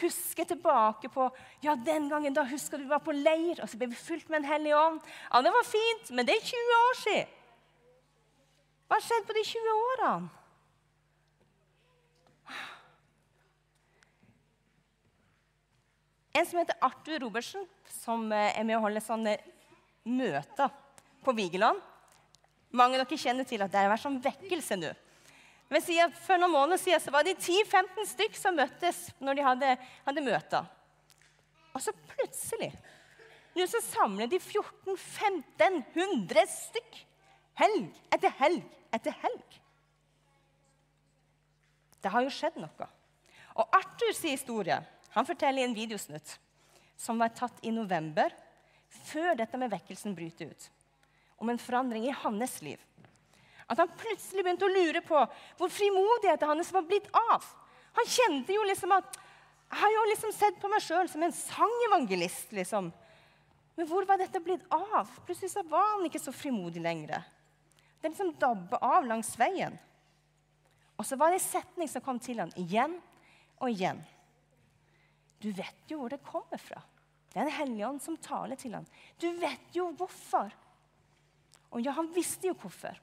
husker 0.01 0.47
tilbake 0.49 1.09
på 1.09 1.27
ja, 1.61 1.75
den 1.75 2.09
gangen 2.09 2.33
da 2.33 2.45
husker 2.49 2.81
du 2.81 2.87
var 2.89 3.03
på 3.05 3.13
leir, 3.15 3.59
og 3.61 3.69
så 3.69 3.77
ble 3.77 3.91
vi 3.91 3.99
fylt 3.99 4.29
med 4.29 4.41
Den 4.41 4.49
hellige 4.49 4.79
ånd. 4.79 5.01
Ja, 5.29 5.41
det 5.45 5.53
var 5.53 5.67
fint, 5.69 6.11
men 6.11 6.27
det 6.27 6.37
er 6.37 6.51
20 6.53 6.77
år 6.79 6.99
siden. 7.01 7.32
Hva 8.93 8.99
har 8.99 9.07
skjedd 9.09 9.23
på 9.25 9.33
de 9.33 9.41
20 9.49 9.69
årene? 9.73 10.29
En 16.37 16.45
som 16.45 16.59
heter 16.59 16.77
Arthur 16.85 17.17
Robertsen, 17.23 17.63
som 17.89 18.27
eh, 18.29 18.53
er 18.53 18.61
med 18.69 18.77
å 18.77 18.83
holde 18.83 19.01
sånne 19.01 19.33
møter 20.05 20.69
på 21.25 21.33
Vigeland. 21.33 21.81
Mange 22.77 22.99
av 22.99 23.07
dere 23.07 23.17
kjenner 23.23 23.49
til 23.49 23.65
at 23.65 23.73
det 23.73 23.81
har 23.81 23.89
vært 23.89 24.05
sånn 24.05 24.21
vekkelse 24.21 24.77
nå. 24.83 24.93
Si 25.81 25.97
for 26.27 26.37
noen 26.37 26.53
måneder 26.53 26.77
siden 26.83 27.01
så 27.01 27.09
var 27.17 27.25
det 27.25 27.33
10-15 27.39 28.05
stykk 28.11 28.37
som 28.43 28.53
møttes 28.61 29.01
når 29.17 29.41
de 29.41 29.47
hadde, 29.49 29.73
hadde 30.05 30.27
møter. 30.29 30.69
Og 31.73 31.81
så 31.81 31.97
plutselig 32.13 32.69
nå 33.57 33.65
så 33.73 33.81
samler 33.89 34.29
de 34.29 34.37
14-1500 34.37 36.45
stykk. 36.59 36.93
Helg 37.57 37.89
etter 38.13 38.29
helg 38.37 38.61
etter 38.93 39.15
helg. 39.23 39.59
Det 42.03 42.11
har 42.11 42.25
jo 42.25 42.33
skjedd 42.33 42.59
noe. 42.59 42.87
Og 43.53 43.75
Arthur 43.77 44.13
historie 44.25 44.79
han 45.13 45.27
forteller 45.27 45.61
i 45.61 45.67
en 45.67 45.75
videosnutt 45.77 46.37
som 46.99 47.19
var 47.21 47.33
tatt 47.35 47.59
i 47.65 47.73
november, 47.73 48.31
før 49.09 49.33
dette 49.37 49.57
med 49.57 49.71
vekkelsen 49.73 50.13
bryter 50.15 50.51
ut, 50.53 50.65
om 51.41 51.49
en 51.49 51.61
forandring 51.61 52.05
i 52.07 52.15
hans 52.23 52.59
liv. 52.65 52.79
At 53.69 53.79
han 53.79 53.91
plutselig 53.97 54.43
begynte 54.43 54.67
å 54.67 54.73
lure 54.73 55.01
på 55.05 55.19
hvor 55.57 55.71
frimodigheten 55.71 56.49
hans 56.51 56.71
var 56.75 56.85
blitt 56.87 57.07
av. 57.17 57.45
Han 57.97 58.09
kjente 58.09 58.55
jo 58.55 58.65
liksom 58.67 58.93
at 58.95 59.19
Jeg 59.73 59.81
har 59.81 59.89
jo 59.89 60.01
liksom 60.05 60.33
sett 60.35 60.57
på 60.61 60.69
meg 60.69 60.83
sjøl 60.85 61.07
som 61.09 61.23
en 61.25 61.31
sangevangelist. 61.33 62.51
liksom. 62.53 62.91
Men 63.73 63.87
hvor 63.89 64.05
var 64.05 64.19
dette 64.21 64.37
blitt 64.43 64.61
av? 64.69 65.09
Plutselig 65.25 65.63
var 65.65 65.95
han 65.95 66.05
ikke 66.05 66.21
så 66.21 66.29
frimodig 66.29 66.83
lenger. 66.83 67.23
Det 68.03 68.09
liksom 68.09 68.33
dabba 68.35 68.81
av 68.83 69.05
langs 69.07 69.29
veien. 69.39 69.77
Og 70.99 71.05
så 71.07 71.15
var 71.15 71.31
det 71.31 71.37
en 71.39 71.45
setning 71.45 71.87
som 71.87 72.03
kom 72.03 72.17
til 72.19 72.41
ham 72.41 72.49
igjen 72.59 72.97
og 73.63 73.69
igjen. 73.71 74.01
Du 75.39 75.47
vet 75.55 75.87
jo 75.87 76.01
hvor 76.01 76.11
det 76.11 76.19
kommer 76.27 76.59
fra. 76.59 76.81
Det 77.31 77.39
er 77.39 77.47
en 77.47 77.55
hellige 77.55 77.87
ånd 77.87 78.03
som 78.03 78.19
taler 78.19 78.59
til 78.59 78.75
ham. 78.75 78.83
Du 79.15 79.29
vet 79.39 79.71
jo 79.71 79.87
hvorfor. 79.95 80.51
Og 81.71 81.79
ja, 81.79 81.95
han 81.95 82.11
visste 82.11 82.51
jo 82.51 82.57
hvorfor. 82.59 82.99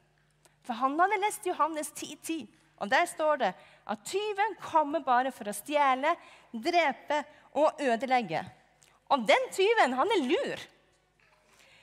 For 0.68 0.76
han 0.76 1.00
hadde 1.00 1.22
lest 1.24 1.48
Johannes 1.48 1.94
10,10, 1.96 2.20
10, 2.20 2.48
Og 2.84 2.90
Der 2.90 3.06
står 3.06 3.36
det 3.36 3.54
at 3.86 4.04
tyven 4.04 4.54
kommer 4.60 5.00
bare 5.00 5.32
for 5.32 5.48
å 5.48 5.56
stjele, 5.56 6.12
drepe 6.52 7.24
og 7.56 7.80
ødelegge. 7.80 8.44
Og 9.08 9.24
den 9.24 9.48
tyven, 9.52 9.96
han 9.96 10.12
er 10.12 10.28
lur. 10.28 10.66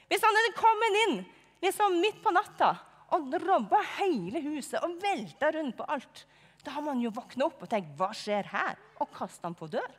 Hvis 0.05 0.21
han 0.21 0.37
hadde 0.37 0.59
kommet 0.61 0.99
inn 1.07 1.17
liksom 1.65 1.97
midt 1.97 2.21
på 2.21 2.31
natta 2.31 2.75
og 3.15 3.37
robba 3.43 3.79
hele 3.97 4.41
huset 4.43 4.81
og 4.83 4.97
velta 5.01 5.51
rundt 5.55 5.77
på 5.77 5.87
alt, 5.87 6.25
da 6.63 6.73
har 6.75 6.83
man 6.83 6.99
jo 6.99 7.13
våkna 7.15 7.45
opp 7.47 7.63
og 7.63 7.69
tenkt 7.71 7.95
'Hva 7.95 8.11
skjer 8.11 8.51
her?' 8.51 8.77
og 8.99 9.11
kasta 9.13 9.47
han 9.47 9.55
på 9.55 9.69
dør. 9.71 9.91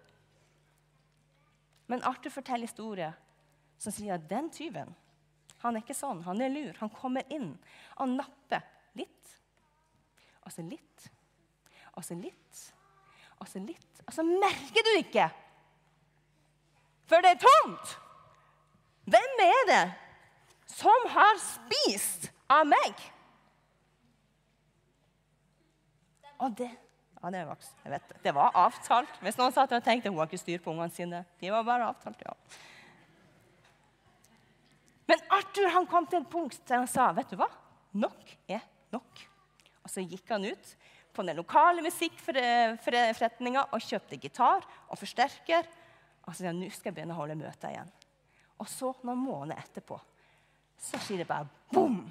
Men 1.86 2.02
Arthur 2.04 2.30
forteller 2.30 2.66
historier 2.66 3.14
som 3.78 3.92
sier 3.92 4.14
at 4.14 4.28
den 4.28 4.50
tyven 4.50 4.94
han 5.58 5.74
er 5.74 5.82
ikke 5.82 5.96
sånn. 5.96 6.22
Han 6.22 6.40
er 6.42 6.52
lur. 6.52 6.74
Han 6.78 6.90
kommer 6.94 7.26
inn 7.34 7.50
og 7.98 8.08
napper 8.12 8.62
litt, 8.98 9.34
og 10.46 10.52
så 10.54 10.62
litt, 10.62 11.08
og 11.96 12.04
så 12.06 12.14
litt, 12.14 12.60
og 13.40 13.48
så 13.50 13.62
litt. 13.62 14.02
Og 14.06 14.14
så 14.14 14.22
merker 14.22 14.86
du 14.86 14.92
ikke, 15.00 15.26
for 17.10 17.24
det 17.24 17.34
er 17.34 17.42
tomt. 17.42 17.96
Hvem 19.08 19.42
er 19.42 19.62
det 19.72 19.84
som 20.68 21.08
har 21.10 21.38
spist 21.40 22.28
av 22.52 22.66
meg? 22.68 23.06
Og 26.38 26.54
det 26.58 26.70
ja, 27.18 27.30
det, 27.34 27.40
var, 27.48 27.62
jeg 27.82 27.90
vet, 27.90 28.10
det 28.22 28.32
var 28.34 28.54
avtalt. 28.54 29.16
Hvis 29.24 29.38
noen 29.40 29.54
satt 29.54 29.72
og 29.74 29.82
tenkte 29.82 30.10
hun 30.10 30.20
har 30.20 30.28
ikke 30.28 30.38
styr 30.38 30.60
på 30.62 30.70
ungene 30.70 30.94
sine. 30.94 31.24
De 31.40 31.50
var 31.50 31.64
bare 31.66 31.88
avtalt, 31.90 32.20
ja. 32.22 32.34
Men 35.08 35.24
Arthur 35.34 35.72
han 35.74 35.88
kom 35.90 36.06
til 36.06 36.20
et 36.20 36.30
punkt 36.30 36.60
der 36.68 36.82
han 36.82 36.90
sa 36.90 37.08
vet 37.16 37.32
du 37.32 37.38
hva? 37.40 37.48
Nok 37.98 38.36
er 38.46 38.62
nok. 38.94 39.24
Og 39.82 39.90
Så 39.90 40.04
gikk 40.04 40.30
han 40.30 40.46
ut 40.46 40.74
på 41.16 41.24
den 41.26 41.40
lokale 41.40 41.82
musikkforretninga 41.82 43.66
og 43.72 43.82
kjøpte 43.82 44.20
gitar 44.22 44.62
og 44.86 45.00
forsterker. 45.00 45.66
Og 46.22 46.30
så 46.30 46.44
sa 46.44 46.52
han 46.52 46.60
nå 46.60 46.70
skal 46.70 46.92
jeg 46.92 47.00
begynne 47.00 47.16
å 47.16 47.22
holde 47.22 47.38
møter 47.40 47.72
igjen. 47.72 47.90
Og 48.62 48.70
så, 48.70 48.92
noen 49.02 49.22
måneder 49.22 49.58
etterpå, 49.62 49.98
så 50.78 51.00
sier 51.02 51.24
det 51.24 51.28
bare 51.30 51.48
bom! 51.72 52.02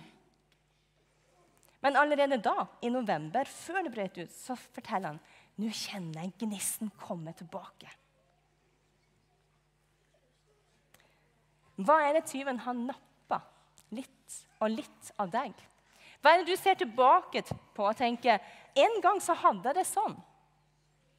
Men 1.86 1.98
allerede 2.00 2.40
da, 2.42 2.66
i 2.82 2.90
november, 2.90 3.46
før 3.46 3.86
det 3.86 3.94
brøt 3.94 4.18
ut, 4.18 4.34
så 4.34 4.58
forteller 4.58 5.14
han 5.14 5.22
nå 5.58 5.70
kjenner 5.74 6.26
jeg 6.26 6.36
gnisten 6.44 6.90
komme 7.02 7.34
tilbake. 7.38 7.90
Hva 11.78 12.00
er 12.08 12.18
det 12.18 12.28
tyven 12.30 12.60
har 12.66 12.78
nappa 12.78 13.42
litt 13.94 14.38
og 14.62 14.74
litt 14.74 15.12
av 15.22 15.30
deg? 15.34 15.54
Hva 16.22 16.34
er 16.34 16.42
det 16.42 16.50
du 16.50 16.58
ser 16.58 16.78
tilbake 16.78 17.44
på 17.46 17.86
og 17.86 17.98
tenker 17.98 18.42
en 18.78 19.00
gang 19.02 19.22
så 19.22 19.38
hadde 19.38 19.70
jeg 19.70 19.78
det 19.78 19.86
sånn, 19.90 20.18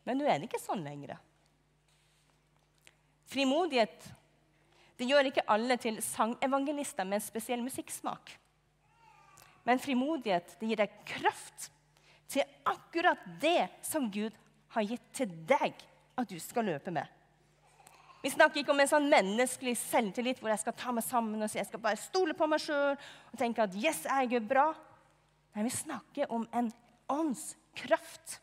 men 0.06 0.18
nå 0.18 0.26
er 0.26 0.38
det 0.38 0.48
ikke 0.48 0.62
sånn 0.62 0.82
lenger? 0.86 1.18
Frimodighet 3.28 4.10
det 4.98 5.06
gjør 5.06 5.28
ikke 5.30 5.46
alle 5.54 5.76
til 5.78 6.00
sangevangelister 6.02 7.06
med 7.06 7.20
en 7.20 7.22
spesiell 7.22 7.60
musikksmak. 7.62 8.32
Men 9.68 9.80
frimodighet 9.82 10.54
det 10.60 10.70
gir 10.70 10.80
deg 10.80 10.96
kraft 11.08 11.68
til 12.32 12.44
akkurat 12.68 13.20
det 13.40 13.68
som 13.84 14.08
Gud 14.12 14.32
har 14.72 14.88
gitt 14.88 15.04
til 15.16 15.32
deg 15.48 15.76
at 16.18 16.28
du 16.28 16.38
skal 16.40 16.68
løpe 16.68 16.92
med. 16.92 17.04
Vi 18.22 18.32
snakker 18.32 18.62
ikke 18.62 18.72
om 18.74 18.80
en 18.82 18.90
sånn 18.90 19.06
menneskelig 19.12 19.76
selvtillit 19.78 20.40
hvor 20.42 20.50
jeg 20.50 20.62
skal 20.64 20.74
ta 20.76 20.92
meg 20.94 21.04
sammen 21.06 21.44
og 21.44 21.50
si 21.52 21.60
jeg 21.60 21.68
skal 21.68 21.82
bare 21.84 22.00
stole 22.00 22.34
på 22.36 22.48
meg 22.50 22.64
sjøl 22.64 22.96
og 22.96 23.36
tenke 23.38 23.62
at 23.62 23.76
yes, 23.78 24.02
jeg 24.08 24.40
er 24.40 24.48
bra. 24.48 24.72
Nei, 25.54 25.68
vi 25.68 25.74
snakker 25.76 26.32
om 26.34 26.48
en 26.56 26.72
åndskraft 27.12 28.40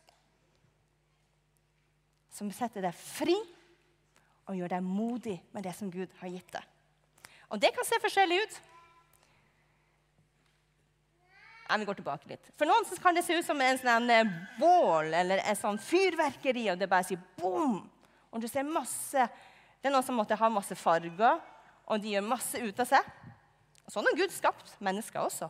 som 2.32 2.48
setter 2.54 2.86
deg 2.86 2.96
fri 2.96 3.36
og 4.46 4.56
gjør 4.56 4.76
deg 4.76 4.86
modig 4.86 5.36
med 5.52 5.66
det 5.66 5.74
som 5.76 5.90
Gud 5.92 6.12
har 6.22 6.32
gitt 6.32 6.50
deg. 6.54 6.64
Og 7.52 7.60
det 7.62 7.74
kan 7.74 7.86
se 7.86 7.98
forskjellig 8.02 8.40
ut. 8.42 8.58
Ja, 11.66 11.76
vi 11.76 11.88
går 11.88 11.98
tilbake 11.98 12.30
litt. 12.30 12.48
For 12.58 12.68
noen 12.68 12.86
kan 13.02 13.16
det 13.16 13.24
se 13.26 13.34
ut 13.34 13.46
som 13.46 13.60
en 13.60 13.78
sånn 13.80 14.10
eh, 14.14 14.32
bål 14.60 15.10
eller 15.18 15.42
en 15.42 15.58
sånn 15.58 15.80
fyrverkeri, 15.82 16.68
og 16.70 16.78
det 16.78 16.88
bare 16.90 17.08
sier 17.08 17.22
bom! 17.40 17.80
Og 18.30 18.42
du 18.42 18.46
ser 18.50 18.66
masse 18.68 19.26
det 19.86 19.90
er 19.90 19.94
noen 19.94 20.02
som 20.02 20.16
måtte 20.18 20.34
ha 20.34 20.48
masse 20.50 20.74
farger, 20.74 21.36
og 21.86 22.00
de 22.02 22.16
gjør 22.16 22.24
masse 22.26 22.58
ut 22.58 22.80
av 22.82 22.88
seg. 22.90 23.10
Sånn 23.86 24.06
har 24.08 24.16
Gud 24.18 24.32
skapt 24.34 24.72
mennesker 24.82 25.22
også. 25.22 25.46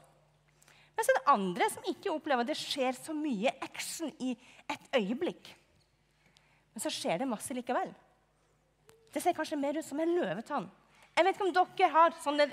Men 0.97 1.07
så 1.07 1.13
er 1.13 1.17
det 1.17 1.33
andre 1.33 1.69
som 1.73 1.87
ikke 1.89 2.13
opplever 2.13 2.45
at 2.45 2.51
det 2.51 2.59
skjer 2.61 2.99
så 2.99 3.15
mye 3.17 3.55
action 3.65 4.13
i 4.21 4.35
et 4.69 4.91
øyeblikk. 4.99 5.49
Men 6.75 6.85
så 6.85 6.93
skjer 6.93 7.23
det 7.23 7.31
masse 7.31 7.57
likevel. 7.57 7.95
Det 9.13 9.23
ser 9.25 9.33
kanskje 9.37 9.57
mer 9.57 9.79
ut 9.81 9.89
som 9.89 10.01
en 10.05 10.13
løvetann. 10.19 10.69
Jeg 11.17 11.25
vet 11.25 11.39
ikke 11.39 11.47
om 11.47 11.57
dere 11.57 11.91
har 11.97 12.17
sånne 12.21 12.51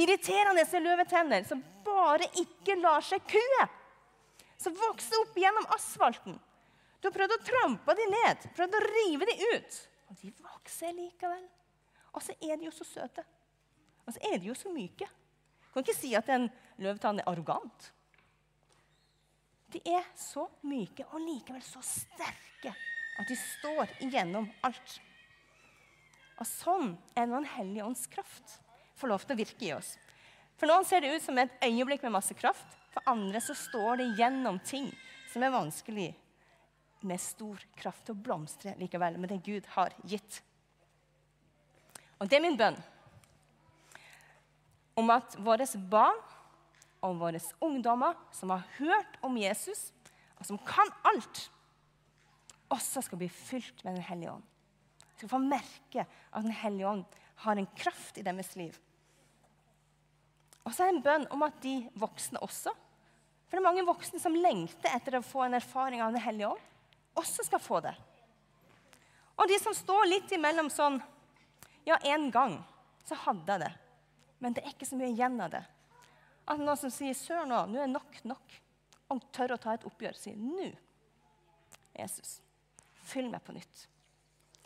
irriterende 0.00 0.64
løvetenner 0.80 1.44
som 1.48 1.60
bare 1.98 2.28
ikke 2.40 2.78
lar 2.80 3.04
seg 3.04 3.24
kue. 3.28 3.66
Som 4.58 4.74
vokser 4.78 5.20
opp 5.22 5.36
gjennom 5.38 5.66
asfalten. 5.74 6.38
Du 6.98 7.06
har 7.06 7.14
prøvd 7.14 7.36
å 7.36 7.44
trampe 7.46 7.94
dem 7.94 8.10
ned, 8.10 8.48
prøvd 8.56 8.74
å 8.74 8.84
rive 8.86 9.28
dem 9.28 9.44
ut. 9.54 9.76
Og 10.10 10.22
de 10.22 10.32
vokser 10.42 10.96
likevel. 10.96 11.44
Og 12.16 12.24
så 12.24 12.34
er 12.42 12.58
de 12.58 12.66
jo 12.66 12.74
så 12.74 12.86
søte. 12.88 13.22
Og 14.06 14.16
så 14.16 14.24
er 14.32 14.40
de 14.40 14.50
jo 14.50 14.56
så 14.58 14.72
myke. 14.72 15.06
Du 15.06 15.70
kan 15.76 15.84
ikke 15.84 15.98
si 15.98 16.14
at 16.18 16.30
en 16.32 16.48
løvetann 16.80 17.20
er 17.20 17.28
arrogant. 17.30 17.90
De 19.68 19.82
er 19.84 20.06
så 20.16 20.46
myke 20.64 21.04
og 21.12 21.20
likevel 21.20 21.62
så 21.62 21.82
sterke 21.84 22.72
at 23.18 23.28
de 23.28 23.36
står 23.36 23.92
igjennom 24.06 24.48
alt. 24.64 24.94
Og 26.38 26.46
sånn 26.48 26.94
er 27.18 27.26
når 27.26 27.42
Den 27.42 27.52
hellige 27.56 27.86
ånds 27.90 28.06
kraft 28.10 28.58
får 28.98 29.12
lov 29.12 29.26
til 29.26 29.36
å 29.36 29.40
virke 29.42 29.66
i 29.68 29.74
oss. 29.76 29.96
For 30.58 30.66
noen 30.70 30.86
ser 30.86 31.04
det 31.04 31.14
ut 31.14 31.22
som 31.22 31.38
et 31.38 31.54
øyeblikk 31.62 32.02
med 32.06 32.16
masse 32.16 32.34
kraft. 32.34 32.66
For 32.90 33.04
andre 33.10 33.40
så 33.42 33.54
står 33.54 34.00
det 34.00 34.12
gjennom 34.18 34.58
ting 34.66 34.90
som 35.30 35.44
er 35.44 35.54
vanskelig 35.54 36.10
med 37.06 37.22
stor 37.22 37.62
kraft 37.78 38.06
til 38.06 38.16
å 38.16 38.22
blomstre 38.26 38.74
likevel 38.80 39.18
med 39.22 39.30
det 39.30 39.42
Gud 39.46 39.68
har 39.76 39.94
gitt. 40.02 40.40
Og 42.18 42.26
det 42.26 42.38
er 42.38 42.42
min 42.42 42.58
bønn 42.58 42.78
om 44.98 45.12
at 45.14 45.36
våre 45.38 45.66
barn 45.90 46.18
og 47.06 47.20
våre 47.20 47.38
ungdommer 47.62 48.16
som 48.34 48.50
har 48.50 48.64
hørt 48.80 49.20
om 49.22 49.36
Jesus, 49.38 49.92
og 50.38 50.46
som 50.46 50.58
kan 50.66 50.90
alt, 51.06 51.44
også 52.68 53.04
skal 53.06 53.20
bli 53.20 53.28
fylt 53.32 53.84
med 53.84 53.94
Den 53.94 54.04
hellige 54.04 54.32
ånd. 54.32 54.42
Skal 55.16 55.30
få 55.30 55.38
merke 55.38 56.04
at 56.04 56.42
Den 56.42 56.52
hellige 56.52 56.88
ånd 56.88 57.04
har 57.44 57.56
en 57.56 57.70
kraft 57.78 58.18
i 58.18 58.26
deres 58.26 58.56
liv. 58.58 58.74
Og 60.66 60.74
så 60.74 60.84
er 60.84 60.90
det 60.90 60.98
en 60.98 61.04
bønn 61.06 61.26
om 61.34 61.44
at 61.46 61.60
de 61.62 61.76
voksne 61.98 62.40
også 62.44 62.72
For 62.72 63.56
det 63.56 63.60
er 63.62 63.64
mange 63.64 63.86
voksne 63.86 64.20
som 64.20 64.36
lengter 64.36 64.92
etter 64.92 65.18
å 65.18 65.24
få 65.24 65.46
en 65.46 65.56
erfaring 65.56 66.02
av 66.04 66.12
Den 66.12 66.24
hellige 66.24 66.50
ånd 66.52 66.64
også 67.18 67.42
skal 67.42 67.58
få 67.58 67.80
det. 67.82 67.94
Og 69.38 69.48
de 69.50 69.56
som 69.58 69.74
står 69.74 70.04
litt 70.06 70.32
imellom 70.34 70.70
sånn 70.70 71.00
Ja, 71.88 71.96
en 72.04 72.28
gang 72.30 72.58
så 73.08 73.16
hadde 73.24 73.54
jeg 73.54 73.62
det, 73.64 73.70
men 74.44 74.54
det 74.54 74.62
er 74.62 74.74
ikke 74.74 74.86
så 74.86 74.98
mye 74.98 75.08
igjen 75.08 75.38
av 75.40 75.54
det. 75.54 75.62
At 76.44 76.60
noen 76.60 76.76
som 76.76 76.92
sier 76.92 77.14
'Sør 77.16 77.46
nå, 77.48 77.62
nå 77.72 77.80
er 77.80 77.88
nok 77.88 78.18
nok', 78.28 78.58
og 79.08 79.22
tør 79.32 79.54
å 79.54 79.60
ta 79.62 79.72
et 79.72 79.86
oppgjør, 79.88 80.16
sier 80.16 80.36
'Nå, 80.36 80.68
Jesus, 81.96 82.42
fyll 83.08 83.30
meg 83.32 83.40
på 83.44 83.56
nytt'. 83.56 83.86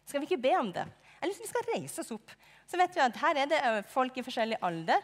Skal 0.05 0.21
vi 0.21 0.27
ikke 0.27 0.43
be 0.43 0.57
om 0.59 0.73
det? 0.73 0.89
Eller 1.23 1.39
vi 1.39 1.47
skal 1.47 1.69
reise 1.77 2.03
oss 2.03 2.11
opp. 2.11 2.35
Så 2.67 2.77
vet 2.77 2.97
vi 2.97 3.01
at 3.01 3.17
Her 3.17 3.37
er 3.37 3.47
det 3.47 3.61
folk 3.87 4.17
i 4.19 4.25
forskjellig 4.27 4.59
alder. 4.61 4.99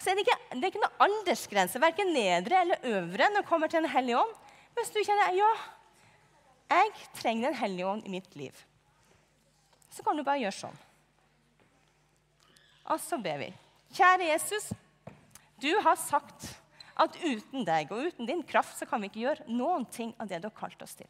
Så 0.00 0.10
er 0.10 0.16
det, 0.16 0.24
ikke, 0.24 0.38
det 0.56 0.64
er 0.64 0.72
ikke 0.72 0.80
noe 0.80 1.04
aldersgrense, 1.04 1.80
verken 1.82 2.14
nedre 2.14 2.62
eller 2.62 2.86
øvre, 2.88 3.28
når 3.28 3.42
det 3.42 3.48
kommer 3.50 3.68
til 3.68 3.82
Den 3.84 3.92
hellige 3.92 4.20
ånd. 4.20 4.32
Hvis 4.78 4.92
du 4.94 5.00
kjenner 5.04 5.34
ja, 5.36 5.50
jeg 6.70 6.92
trenger 7.18 7.50
Den 7.50 7.58
hellige 7.58 7.86
ånd 7.86 8.06
i 8.06 8.14
mitt 8.14 8.36
liv. 8.38 8.56
Så 9.90 10.04
kan 10.06 10.16
du 10.16 10.24
bare 10.24 10.40
gjøre 10.40 10.56
sånn. 10.56 10.78
Og 12.90 13.00
så 13.02 13.18
ber 13.22 13.42
vi. 13.42 13.50
Kjære 13.92 14.30
Jesus, 14.30 14.70
du 15.60 15.70
har 15.84 15.98
sagt 16.00 16.48
at 17.00 17.16
uten 17.20 17.66
deg 17.66 17.92
og 17.92 18.08
uten 18.08 18.28
din 18.28 18.42
kraft 18.46 18.78
så 18.78 18.86
kan 18.88 19.02
vi 19.02 19.10
ikke 19.10 19.24
gjøre 19.24 19.52
noen 19.52 19.84
ting 19.92 20.14
av 20.20 20.30
det 20.30 20.40
du 20.40 20.48
har 20.48 20.56
kalt 20.56 20.80
oss 20.84 20.96
til. 20.98 21.08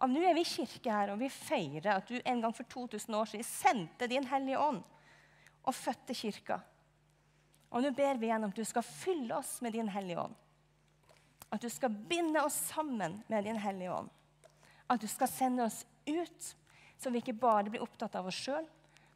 Og 0.00 0.08
Nå 0.08 0.22
er 0.24 0.32
vi 0.36 0.46
i 0.46 0.48
kirke 0.48 0.92
her, 0.94 1.12
og 1.12 1.20
vi 1.20 1.28
feirer 1.28 1.98
at 1.98 2.08
du 2.08 2.16
en 2.24 2.40
gang 2.40 2.54
for 2.56 2.64
2000 2.72 3.16
år 3.18 3.28
siden 3.28 3.44
sendte 3.46 4.08
Din 4.08 4.24
Hellige 4.30 4.60
Ånd 4.60 4.80
og 5.60 5.76
fødte 5.76 6.16
kirka. 6.16 6.62
Og 7.70 7.84
nå 7.84 7.90
ber 7.94 8.18
vi 8.18 8.28
igjen 8.28 8.44
om 8.44 8.52
at 8.52 8.58
du 8.58 8.66
skal 8.66 8.86
fylle 8.86 9.36
oss 9.36 9.58
med 9.62 9.76
Din 9.76 9.88
Hellige 9.88 10.24
Ånd. 10.24 10.34
At 11.50 11.62
du 11.62 11.70
skal 11.70 11.90
binde 11.90 12.42
oss 12.42 12.56
sammen 12.70 13.20
med 13.30 13.46
Din 13.46 13.58
Hellige 13.58 13.94
Ånd 13.94 14.10
at 14.90 15.00
du 15.00 15.06
skal 15.06 15.28
sende 15.30 15.64
oss 15.64 15.86
ut, 16.06 16.56
så 16.98 17.10
vi 17.10 17.20
ikke 17.22 17.36
bare 17.38 17.70
blir 17.70 17.82
opptatt 17.84 18.16
av 18.18 18.26
oss 18.26 18.38
sjøl, 18.42 18.66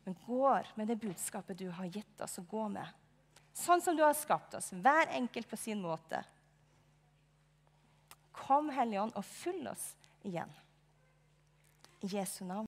men 0.05 0.17
går 0.27 0.69
med 0.79 0.89
det 0.89 1.01
budskapet 1.03 1.59
du 1.59 1.67
har 1.75 1.89
gitt 1.91 2.21
oss 2.23 2.39
å 2.39 2.45
gå 2.47 2.69
med. 2.71 2.87
Sånn 3.55 3.83
som 3.83 3.97
du 3.97 4.05
har 4.05 4.15
skapt 4.15 4.55
oss, 4.55 4.71
hver 4.71 5.11
enkelt 5.19 5.51
på 5.51 5.59
sin 5.59 5.83
måte. 5.83 6.21
Kom, 8.35 8.71
Hellige 8.75 9.03
Ånd, 9.03 9.17
og 9.19 9.27
fyll 9.27 9.67
oss 9.71 9.95
igjen. 10.23 10.51
I 12.07 12.13
Jesu 12.15 12.45
navn. 12.47 12.63